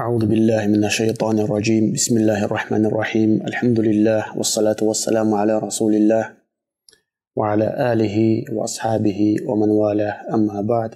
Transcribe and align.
أعوذ 0.00 0.26
بالله 0.26 0.66
من 0.66 0.84
الشيطان 0.84 1.38
الرجيم 1.38 1.92
بسم 1.92 2.16
الله 2.16 2.44
الرحمن 2.44 2.86
الرحيم 2.86 3.30
الحمد 3.48 3.80
لله 3.80 4.36
والصلاة 4.36 4.76
والسلام 4.82 5.34
على 5.34 5.58
رسول 5.58 5.94
الله 5.94 6.36
وعلى 7.36 7.92
آله 7.92 8.44
وأصحابه 8.52 9.36
ومن 9.48 9.70
والاه 9.70 10.34
أما 10.34 10.60
بعد 10.60 10.90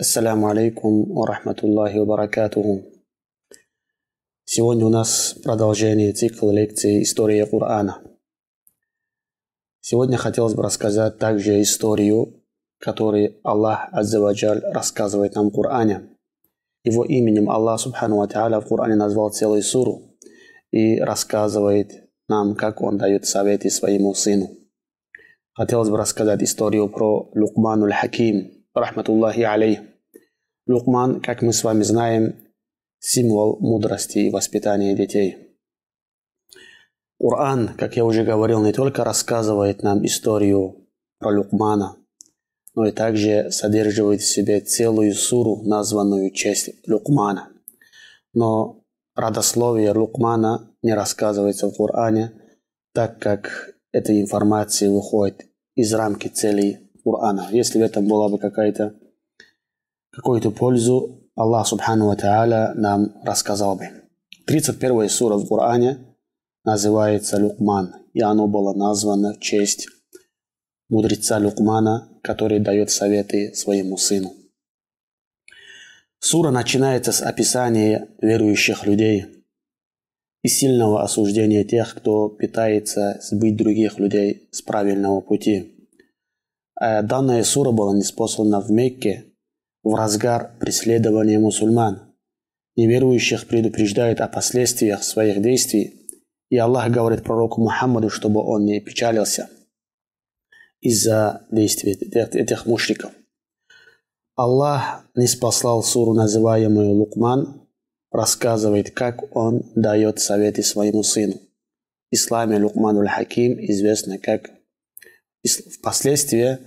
السلام 0.00 0.44
عليكم 0.44 0.92
ورحمة 1.10 1.58
الله 1.64 2.00
وبركاته 2.00 2.82
Сегодня 4.44 4.86
у 4.86 4.90
нас 4.90 5.36
продолжение 5.44 6.12
цикла 6.12 6.50
лекций 6.50 7.02
«История 7.02 7.46
Корана». 7.46 8.02
Сегодня 9.80 10.16
хотелось 10.16 10.54
бы 10.54 10.64
рассказать 10.64 11.18
также 11.18 11.62
историю, 11.62 12.42
которую 12.80 13.36
Аллах 13.44 13.86
Аззаваджаль 13.92 14.62
рассказывает 14.74 15.36
нам 15.36 15.50
в 15.50 15.52
Коране – 15.52 16.14
его 16.86 17.04
именем 17.04 17.50
Аллах 17.50 17.80
Субхану 17.80 18.16
Ва 18.16 18.60
в 18.60 18.68
Коране 18.68 18.94
назвал 18.94 19.30
целую 19.30 19.62
суру 19.62 20.16
и 20.70 21.00
рассказывает 21.00 21.90
нам, 22.28 22.54
как 22.54 22.80
он 22.80 22.96
дает 22.96 23.26
советы 23.26 23.70
своему 23.70 24.14
сыну. 24.14 24.48
Хотелось 25.52 25.88
бы 25.88 25.96
рассказать 25.96 26.42
историю 26.42 26.88
про 26.88 27.30
Лукману 27.34 27.90
Хаким, 27.90 28.64
рахматуллахи 28.74 29.40
алейх. 29.40 29.80
Лукман, 30.68 31.20
как 31.20 31.42
мы 31.42 31.52
с 31.52 31.64
вами 31.64 31.82
знаем, 31.82 32.36
символ 32.98 33.58
мудрости 33.60 34.18
и 34.18 34.30
воспитания 34.30 34.94
детей. 34.94 35.58
Коран, 37.18 37.70
как 37.76 37.96
я 37.96 38.04
уже 38.04 38.24
говорил, 38.24 38.62
не 38.62 38.72
только 38.72 39.02
рассказывает 39.02 39.82
нам 39.82 40.04
историю 40.04 40.86
про 41.18 41.36
Лукмана, 41.36 41.96
но 42.76 42.86
и 42.86 42.92
также 42.92 43.50
содержит 43.50 44.20
в 44.20 44.24
себе 44.24 44.60
целую 44.60 45.14
суру, 45.14 45.62
названную 45.64 46.30
честь 46.30 46.70
Лукмана. 46.86 47.48
Но 48.34 48.82
родословие 49.14 49.92
Лукмана 49.92 50.70
не 50.82 50.92
рассказывается 50.92 51.68
в 51.68 51.76
Коране, 51.76 52.32
так 52.92 53.18
как 53.18 53.74
эта 53.92 54.20
информация 54.20 54.90
выходит 54.90 55.46
из 55.74 55.92
рамки 55.94 56.28
целей 56.28 56.90
Корана. 57.02 57.48
Если 57.50 57.78
в 57.78 57.82
этом 57.82 58.06
была 58.06 58.28
бы 58.28 58.38
какая-то 58.38 58.94
какую-то 60.10 60.50
пользу, 60.50 61.30
Аллах 61.34 61.66
Субхану 61.66 62.08
Ва 62.08 62.72
нам 62.74 63.14
рассказал 63.24 63.76
бы. 63.76 63.88
31 64.46 65.08
сура 65.08 65.36
в 65.36 65.48
Коране 65.48 65.98
называется 66.62 67.38
Лукман, 67.38 67.94
и 68.12 68.20
оно 68.20 68.46
было 68.46 68.74
названо 68.74 69.32
в 69.32 69.40
честь 69.40 69.88
мудреца 70.88 71.38
Лукмана, 71.38 72.08
который 72.22 72.60
дает 72.60 72.90
советы 72.90 73.54
своему 73.54 73.96
сыну. 73.96 74.34
Сура 76.18 76.50
начинается 76.50 77.12
с 77.12 77.22
описания 77.22 78.08
верующих 78.20 78.86
людей 78.86 79.26
и 80.42 80.48
сильного 80.48 81.02
осуждения 81.02 81.64
тех, 81.64 81.94
кто 81.94 82.28
пытается 82.28 83.18
сбить 83.22 83.56
других 83.56 83.98
людей 83.98 84.48
с 84.52 84.62
правильного 84.62 85.20
пути. 85.20 85.88
А 86.74 87.02
данная 87.02 87.42
сура 87.42 87.72
была 87.72 87.96
неспослана 87.96 88.60
в 88.60 88.70
Мекке 88.70 89.24
в 89.82 89.94
разгар 89.94 90.56
преследования 90.58 91.38
мусульман. 91.38 92.14
Неверующих 92.76 93.46
предупреждает 93.46 94.20
о 94.20 94.28
последствиях 94.28 95.02
своих 95.02 95.40
действий, 95.40 96.06
и 96.50 96.56
Аллах 96.58 96.90
говорит 96.90 97.24
пророку 97.24 97.62
Мухаммаду, 97.62 98.10
чтобы 98.10 98.42
он 98.42 98.64
не 98.64 98.80
печалился– 98.80 99.48
из-за 100.80 101.46
действий 101.50 101.92
этих 101.92 102.66
мушриков. 102.66 103.12
Аллах 104.34 105.04
не 105.14 105.26
спаслал 105.26 105.82
суру, 105.82 106.12
называемую 106.12 106.94
Лукман, 106.94 107.66
рассказывает, 108.10 108.90
как 108.90 109.34
он 109.34 109.62
дает 109.74 110.20
советы 110.20 110.62
своему 110.62 111.02
сыну. 111.02 111.34
В 112.10 112.14
исламе 112.14 112.58
Лукмануль 112.62 113.08
Хаким 113.08 113.58
известно 113.58 114.18
как 114.18 114.50
впоследствии 115.78 116.58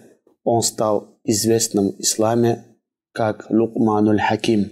он 0.44 0.62
стал 0.62 1.20
известным 1.24 1.92
в 1.92 2.00
исламе 2.00 2.66
как 3.14 3.50
Лукмануль 3.50 4.20
Хаким. 4.20 4.72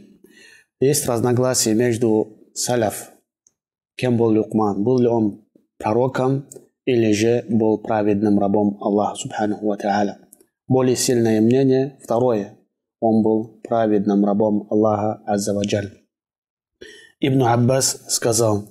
Есть 0.79 1.07
разногласия 1.07 1.73
между 1.73 2.37
саляф, 2.53 3.11
кем 3.95 4.17
был 4.17 4.27
Лукман, 4.27 4.83
был 4.83 4.99
ли 4.99 5.07
он 5.07 5.45
пророком 5.77 6.47
или 6.87 7.11
же 7.11 7.43
был 7.49 7.77
праведным 7.77 8.39
рабом 8.39 8.77
Аллаха 8.81 9.15
Субханаху 9.15 9.67
Ва. 9.67 10.17
Более 10.67 10.95
сильное 10.95 11.41
мнение, 11.41 11.99
второе, 12.01 12.57
он 13.01 13.21
был 13.23 13.59
праведным 13.61 14.23
рабом 14.25 14.67
Аллаха 14.69 15.21
Аззаваджаль. 15.25 15.91
Ибн 17.19 17.43
Аббас 17.43 18.05
сказал, 18.07 18.69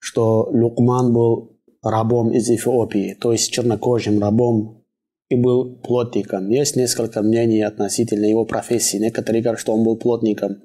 что 0.00 0.48
Лукман 0.52 1.12
был 1.12 1.60
рабом 1.82 2.32
из 2.32 2.50
Эфиопии, 2.50 3.14
то 3.14 3.30
есть 3.30 3.52
чернокожим 3.52 4.20
рабом, 4.20 4.84
и 5.28 5.36
был 5.36 5.76
плотником. 5.76 6.48
Есть 6.48 6.74
несколько 6.74 7.22
мнений 7.22 7.62
относительно 7.62 8.24
его 8.24 8.44
профессии. 8.44 8.96
Некоторые 8.96 9.40
говорят, 9.42 9.60
что 9.60 9.72
он 9.72 9.84
был 9.84 9.96
плотником, 9.96 10.56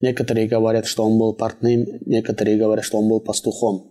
некоторые 0.00 0.46
говорят, 0.46 0.86
что 0.86 1.04
он 1.04 1.18
был 1.18 1.34
портным, 1.34 1.84
некоторые 2.06 2.56
говорят, 2.56 2.84
что 2.84 2.98
он 2.98 3.08
был 3.08 3.20
пастухом. 3.20 3.90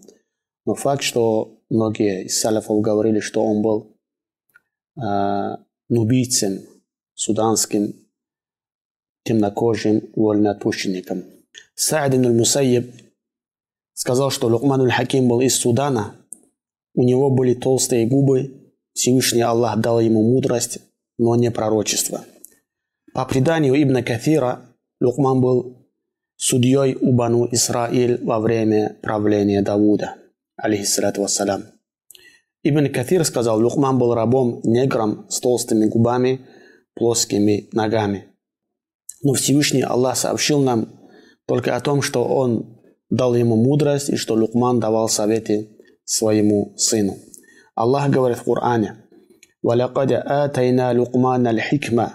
Но 0.66 0.76
факт, 0.76 1.04
что 1.04 1.60
многие 1.74 2.26
из 2.26 2.40
салафов 2.40 2.80
говорили, 2.82 3.20
что 3.20 3.44
он 3.44 3.62
был 3.62 3.98
э, 4.96 5.58
нубийцем, 5.90 6.60
суданским, 7.16 7.96
темнокожим 9.24 10.04
вольноотпущенником. 10.16 11.24
Саид 11.76 12.14
ибн 12.16 12.38
Мусайеб 12.38 12.94
сказал, 13.94 14.30
что 14.30 14.48
Лукман 14.48 14.90
хаким 14.90 15.28
был 15.28 15.42
из 15.42 15.56
Судана, 15.56 16.16
у 16.94 17.04
него 17.04 17.32
были 17.32 17.56
толстые 17.56 18.06
губы, 18.06 18.72
Всевышний 18.94 19.42
Аллах 19.42 19.80
дал 19.80 20.00
ему 20.00 20.22
мудрость, 20.22 20.80
но 21.18 21.36
не 21.36 21.50
пророчество. 21.50 22.24
По 23.14 23.26
преданию 23.26 23.82
Ибн 23.82 24.04
Кафира, 24.04 24.62
Лукман 25.02 25.42
был 25.42 25.88
судьей 26.36 26.96
у 26.96 27.12
Бану 27.12 27.48
Исраиль 27.52 28.24
во 28.24 28.40
время 28.40 28.96
правления 29.02 29.64
Давуда– 29.64 30.18
алейхиссалату 30.57 31.23
вассалям. 31.23 31.65
Ибн 32.63 32.93
Кафир 32.93 33.25
сказал, 33.25 33.61
Лухман 33.61 33.99
был 33.99 34.15
рабом, 34.15 34.61
негром 34.65 35.27
с 35.31 35.41
толстыми 35.41 35.87
губами, 35.87 36.47
плоскими 36.95 37.69
ногами. 37.73 38.27
Но 39.23 39.33
Всевышний 39.35 39.83
Аллах 39.83 40.17
сообщил 40.17 40.61
нам 40.61 40.89
только 41.47 41.77
о 41.77 41.81
том, 41.81 42.03
что 42.03 42.25
он 42.25 42.81
дал 43.11 43.35
ему 43.35 43.57
мудрость 43.57 44.11
и 44.11 44.17
что 44.17 44.35
Лукман 44.35 44.81
давал 44.81 45.09
советы 45.09 45.71
своему 46.05 46.75
сыну. 46.77 47.17
Аллах 47.75 48.11
говорит 48.11 48.39
в 48.39 48.45
Коране, 48.45 49.05
وَلَقَدْ 49.63 50.13
آتَيْنَا 50.13 50.93
لُقْمَانَ 50.93 51.47
الْحِكْمَةَ 51.47 52.07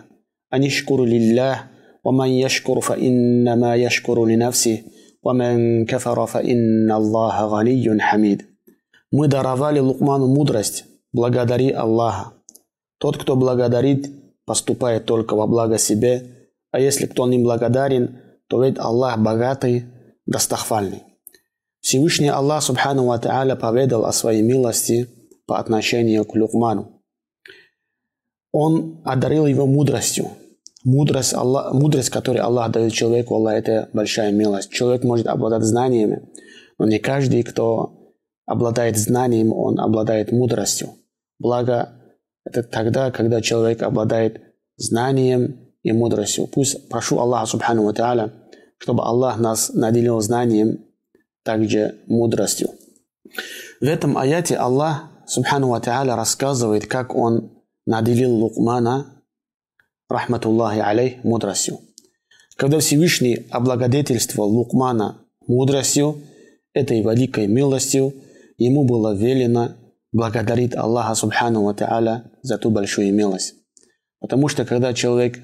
أَنِ 0.54 0.64
اشْكُرُ 0.64 1.06
لِلَّهِ 1.06 1.56
وَمَنْ 2.04 2.30
يَشْكُرُ 2.46 2.80
فَإِنَّمَا 2.82 3.76
يَشْكُرُ 3.76 4.26
لِنَفْسِهِ 4.26 4.84
وَمَنْ 5.24 5.86
كَفَرَ 5.86 6.26
فَإِنَّ 6.26 6.92
اللَّهَ 6.92 7.36
غَنِيٌّ 7.48 8.00
حَمِيدٌ 8.00 8.42
Мы 9.12 9.28
даровали 9.28 9.80
Лукману 9.80 10.28
мудрость, 10.28 10.86
благодари 11.14 11.72
Аллаха. 11.72 12.34
Тот, 12.98 13.18
кто 13.18 13.36
благодарит, 13.36 14.10
поступает 14.46 15.06
только 15.06 15.36
во 15.36 15.48
благо 15.48 15.78
себе, 15.78 16.50
а 16.72 16.80
если 16.80 17.06
кто 17.06 17.28
не 17.28 17.40
благодарен, 17.40 18.20
то 18.48 18.64
ведь 18.64 18.78
Аллах 18.78 19.20
богатый, 19.20 19.86
достохвальный. 20.26 21.04
Всевышний 21.80 22.30
Аллах 22.30 22.64
Субхану 22.64 23.06
Ва 23.06 23.20
Та'аля 23.20 23.56
поведал 23.56 24.06
о 24.06 24.14
своей 24.14 24.42
милости 24.42 25.10
по 25.46 25.60
отношению 25.60 26.26
к 26.26 26.36
Лукману. 26.36 27.02
Он 28.52 29.02
одарил 29.04 29.46
его 29.46 29.66
мудростью, 29.66 30.30
Мудрость, 30.85 31.35
Аллах, 31.35 31.73
мудрость, 31.73 32.11
которую 32.11 32.45
Аллах 32.45 32.71
дает 32.71 32.93
человеку, 32.93 33.35
Аллах, 33.35 33.55
это 33.55 33.89
большая 33.93 34.31
милость. 34.31 34.71
Человек 34.71 35.03
может 35.03 35.27
обладать 35.27 35.65
знаниями, 35.65 36.29
но 36.79 36.87
не 36.87 36.99
каждый, 36.99 37.43
кто 37.43 38.15
обладает 38.47 38.97
знанием, 38.97 39.53
он 39.53 39.79
обладает 39.81 40.33
мудростью. 40.33 40.91
Благо, 41.39 41.91
это 42.45 42.63
тогда, 42.63 43.11
когда 43.11 43.41
человек 43.41 43.83
обладает 43.83 44.41
знанием 44.77 45.69
и 45.83 45.93
мудростью. 45.93 46.47
Пусть 46.47 46.89
прошу 46.89 47.19
Аллаха 47.19 47.47
Субхану 47.47 47.85
Ва 47.85 48.33
чтобы 48.79 49.03
Аллах 49.03 49.39
нас 49.39 49.71
наделил 49.71 50.21
знанием, 50.21 50.85
также 51.45 51.97
мудростью. 52.07 52.71
В 53.81 53.85
этом 53.85 54.17
аяте 54.17 54.55
Аллах 54.55 55.11
Субхану 55.27 55.69
Ва 55.69 55.81
рассказывает, 55.85 56.87
как 56.87 57.15
Он 57.15 57.51
наделил 57.85 58.35
Лукмана 58.35 59.18
рахматуллахи 60.09 60.79
алей, 60.81 61.19
мудростью. 61.23 61.81
Когда 62.57 62.81
Всевышний 62.81 63.47
облагодетельствовал 63.51 64.51
Лукмана 64.51 65.25
мудростью, 65.47 66.23
этой 66.75 67.01
великой 67.01 67.47
милостью, 67.47 68.15
ему 68.57 68.85
было 68.85 69.15
велено 69.15 69.77
благодарить 70.13 70.75
Аллаха 70.75 71.15
Субхану 71.15 71.65
Ва 71.65 71.75
Та'аля 71.75 72.31
за 72.43 72.59
ту 72.59 72.71
большую 72.71 73.13
милость. 73.13 73.55
Потому 74.21 74.49
что 74.49 74.65
когда 74.65 74.93
человек 74.93 75.39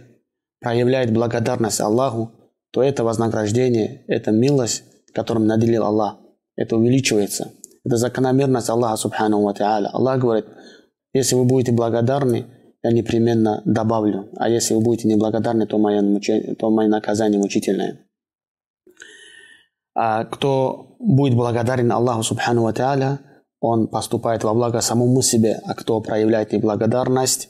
проявляет 0.61 1.12
благодарность 1.12 1.81
Аллаху, 1.81 2.32
то 2.72 2.82
это 2.82 3.05
вознаграждение, 3.05 4.05
это 4.08 4.32
милость, 4.32 4.82
которым 5.12 5.46
наделил 5.46 5.84
Аллах, 5.84 6.19
это 6.56 6.76
увеличивается. 6.76 7.52
Это 7.84 7.96
закономерность 7.96 8.70
Аллаха 8.70 8.96
Субхану 8.96 9.43
Ва 9.43 9.52
Та'аля. 9.52 9.88
Аллах 9.93 10.19
говорит, 10.19 10.46
если 11.12 11.37
вы 11.37 11.44
будете 11.44 11.72
благодарны, 11.72 12.46
я 12.84 12.92
непременно 12.92 13.62
добавлю. 13.64 14.28
А 14.36 14.48
если 14.48 14.75
вы 14.75 14.82
будете 14.82 15.08
неблагодарны, 15.08 15.66
то 15.66 15.78
мое, 15.78 16.20
то 16.58 16.70
мое 16.70 16.86
наказание 16.86 17.40
мучительное. 17.40 18.06
А 19.94 20.25
кто 20.25 20.96
будет 20.98 21.34
благодарен 21.34 21.90
Аллаху 21.90 22.22
Субхану 22.22 22.62
Ва 22.62 23.19
он 23.60 23.88
поступает 23.88 24.44
во 24.44 24.52
благо 24.52 24.82
самому 24.82 25.22
себе, 25.22 25.62
а 25.64 25.75
кто 25.75 25.98
проявляет 26.02 26.52
неблагодарность, 26.52 27.48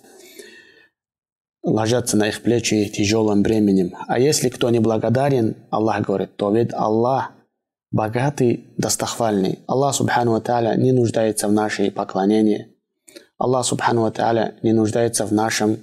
ложатся 1.64 2.16
на 2.16 2.28
их 2.28 2.40
плечи 2.42 2.84
тяжелым 2.84 3.42
бременем. 3.42 3.96
А 4.06 4.20
если 4.20 4.48
кто 4.48 4.70
не 4.70 4.78
благодарен, 4.78 5.56
Аллах 5.70 6.02
говорит, 6.02 6.36
то 6.36 6.52
ведь 6.52 6.72
Аллах 6.72 7.32
богатый, 7.90 8.72
достохвальный. 8.76 9.58
Аллах 9.66 9.96
Субхану 9.96 10.40
Ва 10.40 10.76
не 10.76 10.92
нуждается 10.92 11.48
в 11.48 11.52
нашей 11.52 11.90
поклонении. 11.90 12.73
Аллах 13.37 13.65
Субхану 13.65 14.01
Ва 14.01 14.11
Та'аля 14.11 14.55
не 14.63 14.73
нуждается 14.73 15.25
в 15.25 15.31
нашем 15.31 15.77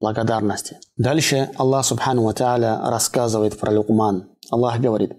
благодарности. 0.00 0.78
Дальше 0.96 1.50
Аллах 1.56 1.84
Субхану 1.84 2.24
Ва 2.24 2.32
Та'аля 2.32 2.90
рассказывает 2.90 3.58
про 3.58 3.72
Лукман. 3.72 4.28
Аллах 4.50 4.80
говорит, 4.80 5.12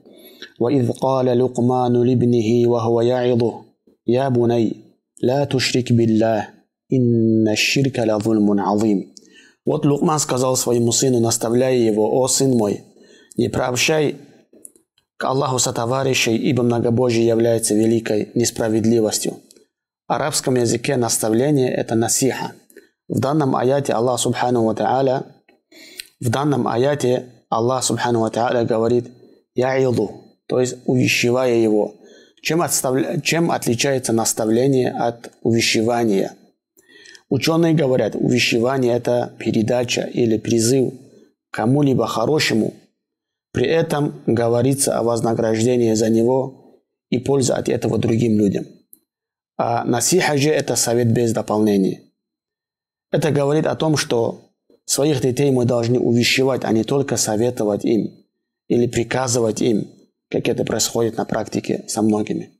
وإذ 0.60 0.92
قال 0.92 1.26
لقمان 1.40 1.94
لابنه 2.04 2.70
وهو 2.70 3.02
يعظه 3.02 3.62
يا 4.08 4.30
بني 4.30 4.76
لا 5.22 5.46
تشرك 5.46 5.94
بالله 5.94 6.48
إن 6.94 7.48
الشرك 7.48 8.00
لظلم 8.00 8.60
عظيم 8.60 9.12
Вот 9.64 9.86
Лукман 9.86 10.18
сказал 10.18 10.56
своему 10.56 10.92
сыну, 10.92 11.20
наставляя 11.20 11.76
его, 11.78 12.20
«О, 12.20 12.28
сын 12.28 12.58
мой, 12.58 12.82
не 13.38 13.48
прообщай 13.48 14.16
к 15.18 15.24
Аллаху 15.24 15.60
сотоварищей, 15.60 16.36
ибо 16.36 16.64
многобожие 16.64 17.28
является 17.28 17.76
великой 17.76 18.32
несправедливостью». 18.34 19.38
Арабском 20.07 20.55
языке 20.55 20.97
наставление– 20.97 21.75
это 21.75 21.97
насиха. 21.97 22.53
В 23.09 23.19
данном 23.19 23.57
аяте 23.57 23.93
Аллах 23.93 24.21
Субхану 24.21 24.65
Ва 24.65 24.73
Та'аля 24.73 25.27
в 26.21 26.31
данном 26.31 26.69
аяте 26.69 27.25
Аллах 27.51 27.83
Субхану 27.83 28.21
Ва 28.21 28.31
Та'аля 28.31 28.65
говорит 28.65 29.09
«Я 29.57 29.83
иду», 29.83 30.23
то 30.47 30.61
есть 30.61 30.77
увещевая 30.87 31.57
его. 31.57 31.97
Чем, 32.41 32.63
отставля... 32.63 33.21
Чем 33.21 33.51
отличается 33.51 34.13
наставление 34.13 34.93
от 34.93 35.33
увещевания? 35.43 36.35
Ученые 37.29 37.75
говорят, 37.75 38.15
увещевание– 38.15 38.95
это 38.97 39.35
передача 39.41 40.03
или 40.03 40.39
призыв 40.39 40.95
кому-либо 41.51 42.07
хорошему, 42.07 42.75
при 43.53 43.67
этом 43.67 44.23
говорится 44.27 44.99
о 44.99 45.03
вознаграждении 45.03 45.95
за 45.95 46.11
него 46.11 46.85
и 47.11 47.19
пользе 47.19 47.55
от 47.55 47.69
этого 47.69 47.99
другим 47.99 48.39
людям. 48.39 48.67
А 49.57 49.85
насиха 49.85 50.37
же– 50.37 50.51
это 50.51 50.77
совет 50.77 51.13
без 51.13 51.33
дополнения. 51.33 52.03
Это 53.11 53.31
говорит 53.31 53.67
о 53.67 53.77
том, 53.77 53.97
что 53.97 54.51
своих 54.85 55.21
детей 55.21 55.51
мы 55.51 55.65
должны 55.65 55.99
увещевать, 55.99 56.65
а 56.65 56.73
не 56.73 56.85
только 56.85 57.17
советовать 57.17 57.85
им 57.85 58.13
или 58.69 58.87
приказывать 58.87 59.63
им– 59.63 59.91
как 60.31 60.49
это 60.49 60.65
происходит 60.65 61.17
на 61.17 61.25
практике 61.25 61.85
со 61.89 62.03
многими. 62.03 62.53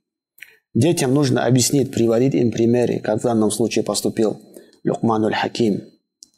Детям 0.73 1.13
нужно 1.13 1.45
объяснить, 1.45 1.91
приводить 1.91 2.35
им 2.35 2.51
примеры, 2.51 2.99
как 2.99 3.19
в 3.19 3.23
данном 3.23 3.51
случае 3.51 3.83
поступил 3.83 4.39
Люкман 4.83 5.25
аль-Хаким, 5.25 5.83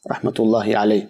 рахматуллахи 0.06 0.72
алей, 0.72 1.08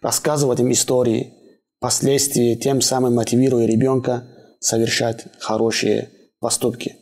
рассказывать 0.00 0.60
им 0.60 0.70
истории, 0.72 1.34
последствия, 1.80 2.56
тем 2.56 2.80
самым 2.80 3.14
мотивируя 3.14 3.66
ребенка 3.66 4.26
совершать 4.60 5.26
хорошие 5.40 6.10
поступки. 6.40 6.96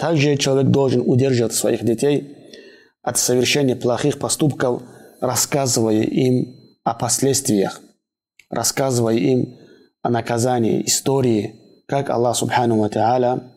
Также 0.00 0.36
человек 0.38 0.70
должен 0.70 1.02
удерживать 1.04 1.52
своих 1.52 1.84
детей 1.84 2.34
от 3.02 3.18
совершения 3.18 3.76
плохих 3.76 4.18
поступков, 4.18 4.82
рассказывая 5.20 6.00
им 6.00 6.56
о 6.84 6.94
последствиях, 6.94 7.82
рассказывая 8.48 9.16
им 9.16 9.58
о 10.00 10.08
наказании, 10.08 10.82
истории, 10.86 11.84
как 11.86 12.08
Аллах 12.08 12.34
Субхану 12.34 12.78
Ва 12.78 12.88
Та'аля 12.88 13.50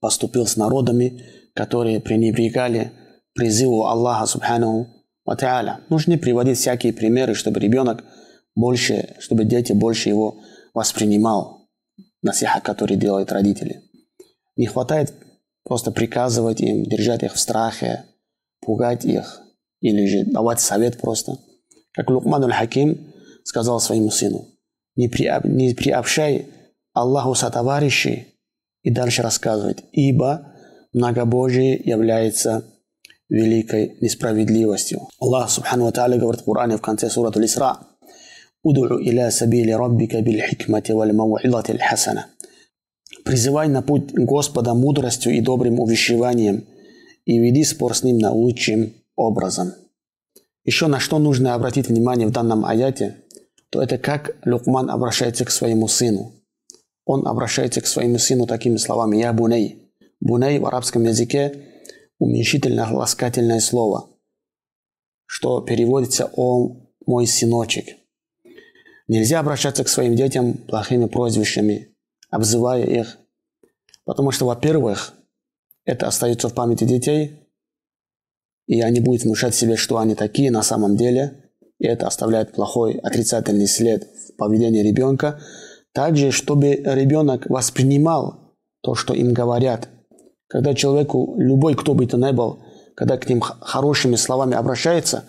поступил 0.00 0.46
с 0.46 0.56
народами, 0.56 1.24
которые 1.54 2.00
пренебрегали 2.00 2.92
призыву 3.34 3.86
Аллаха 3.86 4.26
Субхану 4.26 4.86
Ва 5.24 5.34
Та'аля. 5.34 5.78
Нужно 5.88 6.18
приводить 6.18 6.58
всякие 6.58 6.92
примеры, 6.92 7.34
чтобы 7.34 7.58
ребенок 7.58 8.04
больше, 8.54 9.16
чтобы 9.18 9.44
дети 9.44 9.72
больше 9.72 10.08
его 10.08 10.38
воспринимал, 10.72 11.68
насиха, 12.22 12.60
который 12.60 12.96
делают 12.96 13.32
родители. 13.32 13.82
Не 14.54 14.66
хватает 14.66 15.12
просто 15.64 15.90
приказывать 15.90 16.60
им, 16.60 16.84
держать 16.84 17.22
их 17.22 17.34
в 17.34 17.38
страхе, 17.38 18.04
пугать 18.60 19.04
их, 19.04 19.42
или 19.80 20.06
же 20.06 20.24
давать 20.24 20.60
совет 20.60 20.98
просто. 20.98 21.38
Как 21.92 22.10
Лукман 22.10 22.44
аль-Хаким 22.44 23.12
сказал 23.44 23.80
своему 23.80 24.10
сыну, 24.10 24.48
не, 24.96 25.08
при, 25.08 25.30
не 25.44 25.74
приобщай 25.74 26.46
Аллаху 26.92 27.34
сотоварищи 27.34 28.28
и 28.82 28.90
дальше 28.90 29.22
рассказывает, 29.22 29.82
ибо 29.92 30.52
многобожие 30.92 31.74
является 31.74 32.64
великой 33.28 33.96
несправедливостью. 34.00 35.08
Аллах 35.18 35.50
Субхану 35.50 35.90
Тааля 35.90 36.18
говорит 36.18 36.42
в 36.42 36.44
Коране 36.44 36.76
в 36.76 36.82
конце 36.82 37.10
сурата 37.10 37.44
Исра, 37.44 37.78
«Уд'у 38.62 38.98
иля 38.98 39.30
сабили 39.30 39.72
раббика 39.72 40.22
бил 40.22 40.40
хикмати 40.40 40.92
валь 40.92 41.12
хасана». 41.80 42.26
Призывай 43.24 43.68
на 43.68 43.82
путь 43.82 44.12
Господа 44.12 44.74
мудростью 44.74 45.34
и 45.34 45.40
добрым 45.40 45.80
увещеванием 45.80 46.64
и 47.24 47.38
веди 47.38 47.64
спор 47.64 47.96
с 47.96 48.02
ним 48.02 48.18
на 48.18 48.32
лучшим 48.32 48.92
образом. 49.16 49.72
Еще 50.64 50.86
на 50.86 51.00
что 51.00 51.18
нужно 51.18 51.54
обратить 51.54 51.88
внимание 51.88 52.26
в 52.26 52.32
данном 52.32 52.64
аяте, 52.64 53.16
то 53.70 53.82
это 53.82 53.98
как 53.98 54.36
Лукман 54.44 54.90
обращается 54.90 55.44
к 55.44 55.50
своему 55.50 55.88
сыну– 55.88 56.32
он 57.04 57.26
обращается 57.26 57.80
к 57.80 57.86
своему 57.86 58.18
сыну 58.18 58.46
такими 58.46 58.76
словами 58.76 59.18
«Я 59.18 59.32
буней». 59.32 59.92
Буней 60.20 60.58
в 60.58 60.66
арабском 60.66 61.04
языке 61.04 61.54
уменьшительное 62.18 62.86
ласкательное 62.90 63.60
слово, 63.60 64.08
что 65.26 65.60
переводится 65.60 66.30
«О 66.34 66.76
мой 67.06 67.26
сыночек». 67.26 67.96
Нельзя 69.06 69.40
обращаться 69.40 69.84
к 69.84 69.88
своим 69.88 70.16
детям 70.16 70.54
плохими 70.54 71.06
прозвищами, 71.06 71.93
обзывая 72.34 72.84
их, 72.84 73.18
потому 74.04 74.30
что, 74.30 74.46
во-первых, 74.46 75.14
это 75.84 76.06
остается 76.06 76.48
в 76.48 76.54
памяти 76.54 76.84
детей, 76.84 77.48
и 78.66 78.80
они 78.80 79.00
будут 79.00 79.22
внушать 79.22 79.54
себе, 79.54 79.76
что 79.76 79.98
они 79.98 80.14
такие 80.14 80.50
на 80.50 80.62
самом 80.62 80.96
деле, 80.96 81.50
и 81.78 81.86
это 81.86 82.06
оставляет 82.06 82.52
плохой 82.52 82.94
отрицательный 82.94 83.66
след 83.66 84.04
в 84.04 84.36
поведении 84.36 84.82
ребенка– 84.82 85.40
также, 85.94 86.32
чтобы 86.32 86.72
ребенок 86.74 87.48
воспринимал 87.48 88.56
то, 88.82 88.96
что 88.96 89.14
им 89.14 89.32
говорят. 89.32 89.88
Когда 90.48 90.74
человеку, 90.74 91.36
любой, 91.38 91.76
кто 91.76 91.94
бы 91.94 92.06
то 92.06 92.18
ни 92.18 92.32
был, 92.32 92.58
когда 92.96 93.16
к 93.16 93.28
ним 93.28 93.40
хорошими 93.40 94.16
словами 94.16 94.56
обращается, 94.56 95.24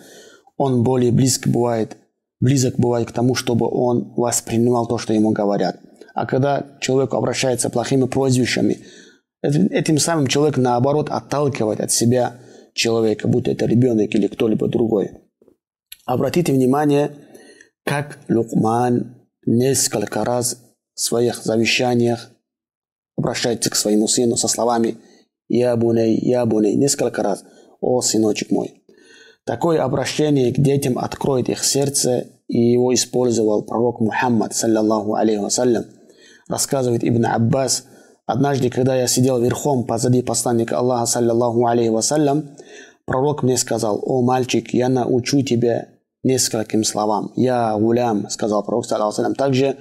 он 0.56 0.82
более 0.82 1.12
близко 1.12 1.48
бывает, 1.48 1.96
близок 2.40 2.76
бывает 2.78 3.08
к 3.08 3.12
тому, 3.12 3.36
чтобы 3.36 3.68
он 3.70 4.12
воспринимал 4.16 4.86
то, 4.86 4.98
что 4.98 5.14
ему 5.14 5.30
говорят. 5.30 5.78
А 6.16 6.24
когда 6.24 6.64
человек 6.80 7.12
обращается 7.12 7.68
плохими 7.68 8.06
прозвищами, 8.06 8.78
этим 9.42 9.98
самым 9.98 10.28
человек 10.28 10.56
наоборот 10.56 11.10
отталкивает 11.10 11.78
от 11.78 11.92
себя 11.92 12.38
человека, 12.72 13.28
будто 13.28 13.50
это 13.50 13.66
ребенок 13.66 14.14
или 14.14 14.26
кто-либо 14.26 14.66
другой. 14.66 15.10
Обратите 16.06 16.54
внимание, 16.54 17.10
как 17.84 18.18
Лукман 18.30 19.14
несколько 19.44 20.24
раз 20.24 20.58
в 20.94 21.00
своих 21.00 21.44
завещаниях 21.44 22.30
обращается 23.18 23.68
к 23.68 23.76
своему 23.76 24.08
сыну 24.08 24.36
со 24.36 24.48
словами 24.48 24.96
«Я 25.48 25.76
буней, 25.76 26.18
я 26.18 26.46
буней» 26.46 26.76
несколько 26.76 27.22
раз 27.22 27.44
«О, 27.82 28.00
сыночек 28.00 28.50
мой». 28.50 28.82
Такое 29.44 29.82
обращение 29.82 30.50
к 30.50 30.58
детям 30.58 30.98
откроет 30.98 31.50
их 31.50 31.62
сердце, 31.62 32.26
и 32.48 32.72
его 32.72 32.94
использовал 32.94 33.64
пророк 33.64 34.00
Мухаммад, 34.00 34.54
саллаллаху 34.54 35.14
алейхи 35.14 35.40
вассалям. 35.40 35.84
Рассказывает 36.48 37.02
Ибн 37.02 37.26
Аббас, 37.26 37.84
однажды, 38.24 38.70
когда 38.70 38.94
я 38.94 39.08
сидел 39.08 39.40
верхом 39.40 39.84
позади 39.84 40.22
посланника 40.22 40.78
Аллаха, 40.78 41.06
саллаллаху 41.06 41.66
алейхи 41.66 41.88
вассалям, 41.88 42.50
пророк 43.04 43.42
мне 43.42 43.56
сказал, 43.56 44.00
«О, 44.02 44.22
мальчик, 44.22 44.72
я 44.72 44.88
научу 44.88 45.42
тебя 45.42 45.88
нескольким 46.22 46.84
словам. 46.84 47.32
«Я 47.34 47.76
гулям», 47.76 48.28
сказал 48.30 48.64
пророк, 48.64 48.86
саллиллаху 48.86 49.34
Также 49.34 49.76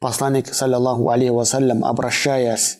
посланник, 0.00 0.52
саллиллаху 0.52 1.08
алейхи 1.10 1.30
вассалям, 1.30 1.84
обращаясь 1.84 2.78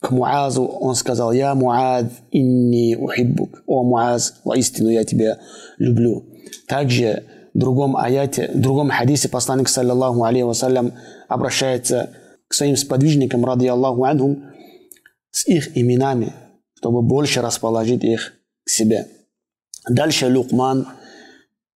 к 0.00 0.10
Муазу, 0.10 0.64
он 0.64 0.94
сказал, 0.94 1.32
«Я 1.32 1.54
Муаз, 1.54 2.04
инни 2.30 2.94
ухиббук». 2.96 3.62
«О 3.66 3.82
Муаз, 3.82 4.40
воистину 4.44 4.90
я 4.90 5.04
тебя 5.04 5.38
люблю». 5.78 6.24
Также 6.68 7.24
в 7.54 7.58
другом 7.58 7.96
аяте, 7.96 8.50
в 8.54 8.60
другом 8.60 8.90
хадисе 8.90 9.30
посланник, 9.30 9.68
саллаллаху 9.68 10.22
алейхи 10.22 10.44
вассалям, 10.44 10.92
обращается 11.28 12.10
своим 12.54 12.76
сподвижникам, 12.76 13.44
ради 13.44 13.66
Аллаху 13.66 14.04
анхум, 14.04 14.44
с 15.30 15.46
их 15.46 15.76
именами, 15.76 16.32
чтобы 16.74 17.02
больше 17.02 17.40
расположить 17.40 18.04
их 18.04 18.34
к 18.64 18.70
себе. 18.70 19.06
Дальше 19.88 20.26
Лукман 20.28 20.88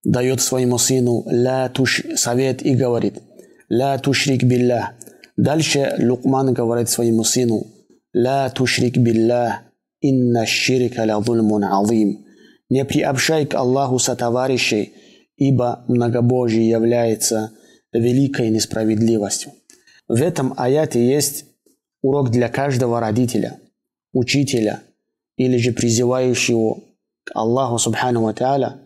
дает 0.05 0.41
своему 0.41 0.79
сыну 0.79 1.25
ля 1.31 1.69
туш, 1.69 2.03
совет 2.17 2.63
и 2.63 2.75
говорит, 2.75 3.21
ля 3.69 3.99
тушрик 3.99 4.43
билля. 4.43 4.93
Дальше 5.37 5.95
Лукман 5.99 6.53
говорит 6.53 6.89
своему 6.89 7.25
сыну, 7.25 7.67
ля 8.13 8.51
тушрик 8.51 8.97
билля, 8.97 9.63
инна 10.01 10.47
ширика 10.47 11.05
ля 11.05 11.21
зульмун 11.21 11.65
азим. 11.65 12.27
Не 12.69 12.85
приобщай 12.85 13.47
к 13.47 13.55
Аллаху 13.55 13.99
сотоварищей, 13.99 14.95
ибо 15.37 15.85
многобожие 15.89 16.69
является 16.69 17.53
великой 17.93 18.51
несправедливостью. 18.51 19.53
В 20.13 20.21
этом 20.21 20.53
аяте 20.59 21.03
есть 21.03 21.47
урок 22.03 22.29
для 22.29 22.51
каждого 22.51 23.01
родителя, 23.01 23.59
учителя 24.13 24.83
или 25.39 25.57
же 25.57 25.73
призывающего 25.73 26.81
к 27.25 27.31
Аллаху 27.35 27.79
Субхану 27.79 28.23
Ва 28.23 28.79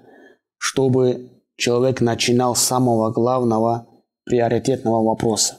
чтобы 0.59 1.29
человек 1.57 2.01
начинал 2.01 2.55
с 2.55 2.63
самого 2.63 3.11
главного 3.11 3.89
приоритетного 4.23 5.03
вопроса. 5.03 5.57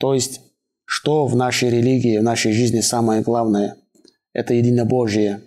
То 0.00 0.14
есть, 0.14 0.40
что 0.84 1.26
в 1.26 1.36
нашей 1.36 1.70
религии, 1.70 2.18
в 2.18 2.24
нашей 2.24 2.52
жизни 2.52 2.80
самое 2.80 3.22
главное? 3.22 3.76
Это 4.32 4.54
единобожие. 4.54 5.42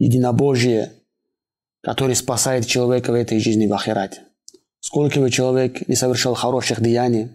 Единобожие, 0.00 0.90
который 1.82 2.16
спасает 2.16 2.66
человека 2.66 3.12
в 3.12 3.14
этой 3.14 3.38
жизни 3.38 3.68
в 3.68 3.74
Ахирате. 3.74 4.22
Сколько 4.80 5.20
бы 5.20 5.30
человек 5.30 5.86
не 5.86 5.94
совершил 5.94 6.34
хороших 6.34 6.82
деяний, 6.82 7.28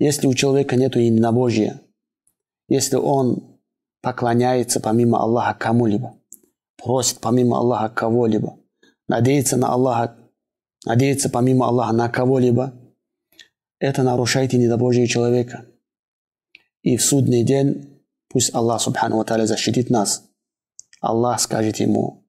если 0.00 0.26
у 0.26 0.34
человека 0.34 0.76
нет 0.76 0.96
единобожия, 0.96 1.82
если 2.68 2.96
он 2.96 3.60
поклоняется 4.00 4.80
помимо 4.80 5.20
Аллаха 5.20 5.54
кому-либо, 5.58 6.18
просит 6.76 7.20
помимо 7.20 7.58
Аллаха 7.58 7.90
кого-либо, 7.90 8.58
надеется 9.08 9.58
на 9.58 9.68
Аллаха, 9.68 10.16
надеется 10.86 11.28
помимо 11.28 11.68
Аллаха 11.68 11.92
на 11.92 12.08
кого-либо, 12.08 12.72
это 13.78 14.02
нарушает 14.02 14.54
недобожие 14.54 15.06
человека. 15.06 15.66
И 16.82 16.96
в 16.96 17.04
судный 17.04 17.44
день 17.44 18.02
пусть 18.28 18.54
Аллах 18.54 18.80
Субхану 18.80 19.18
Ва 19.18 19.46
защитит 19.46 19.90
нас. 19.90 20.24
Аллах 21.02 21.40
скажет 21.40 21.76
ему, 21.76 22.24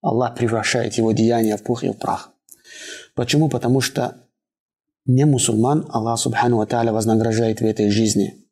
Аллах 0.00 0.34
превращает 0.34 0.94
его 0.94 1.12
деяния 1.12 1.56
в 1.56 1.62
пух 1.62 1.84
и 1.84 1.90
в 1.90 1.94
прах. 1.94 2.32
Почему? 3.14 3.48
Потому 3.48 3.80
что 3.80 4.16
не 5.06 5.24
мусульман 5.24 5.86
Аллах 5.88 6.18
Субхану 6.18 6.58
Ва 6.58 6.92
вознаграждает 6.92 7.60
в 7.60 7.64
этой 7.64 7.90
жизни, 7.90 8.46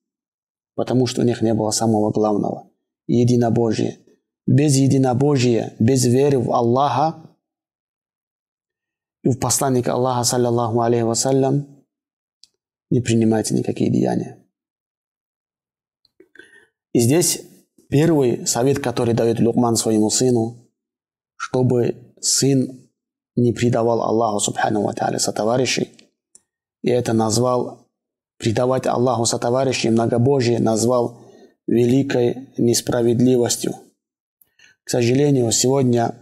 потому 0.74 1.06
что 1.06 1.22
у 1.22 1.24
них 1.24 1.42
не 1.42 1.54
было 1.54 1.70
самого 1.70 2.10
главного– 2.10 2.70
единобожия. 3.06 3.98
Без 4.46 4.76
единобожия, 4.76 5.74
без 5.78 6.04
веры 6.06 6.38
в 6.38 6.52
Аллаха 6.52 7.16
и 9.22 9.28
в 9.28 9.38
посланника 9.38 9.92
Аллаха, 9.92 10.24
саллаллаху 10.24 10.80
алейхи 10.80 11.02
вассалям, 11.02 11.84
не 12.90 13.00
принимайте 13.00 13.54
никакие 13.54 13.90
деяния. 13.90 14.38
И 16.94 17.00
здесь 17.00 17.42
первый 17.90 18.46
совет, 18.46 18.78
который 18.78 19.12
дает 19.12 19.40
Лукман 19.40 19.76
своему 19.76 20.08
сыну, 20.08 20.70
чтобы 21.36 22.14
сын 22.20 22.90
не 23.36 23.52
предавал 23.52 24.02
Аллаху 24.02 24.40
Субхану 24.40 24.82
Ва 24.82 25.18
сотоварищей, 25.18 25.97
и 26.88 26.90
это 26.90 27.12
назвал 27.12 27.86
предавать 28.38 28.86
Аллаху 28.86 29.26
сотоварищей 29.26 29.90
многобожие, 29.90 30.58
назвал 30.58 31.20
великой 31.66 32.48
несправедливостью. 32.56 33.74
К 34.84 34.88
сожалению, 34.90 35.52
сегодня 35.52 36.14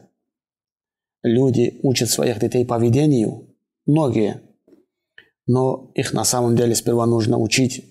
люди 1.23 1.79
учат 1.85 2.11
своих 2.11 2.41
детей 2.41 2.67
поведению, 2.67 3.47
многие, 3.87 4.43
но 5.47 5.93
их 5.95 6.13
на 6.13 6.25
самом 6.25 6.57
деле 6.57 6.75
сперва 6.75 7.07
нужно 7.07 7.39
учить, 7.39 7.85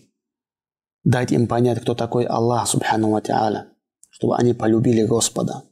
дать 1.06 1.32
им 1.32 1.48
понять, 1.48 1.80
кто 1.80 1.96
такой 1.96 2.26
Аллах, 2.26 2.68
Субхану 2.68 3.12
Ва 3.12 3.68
чтобы 4.10 4.36
они 4.36 4.54
полюбили 4.54 5.06
Господа, 5.06 5.64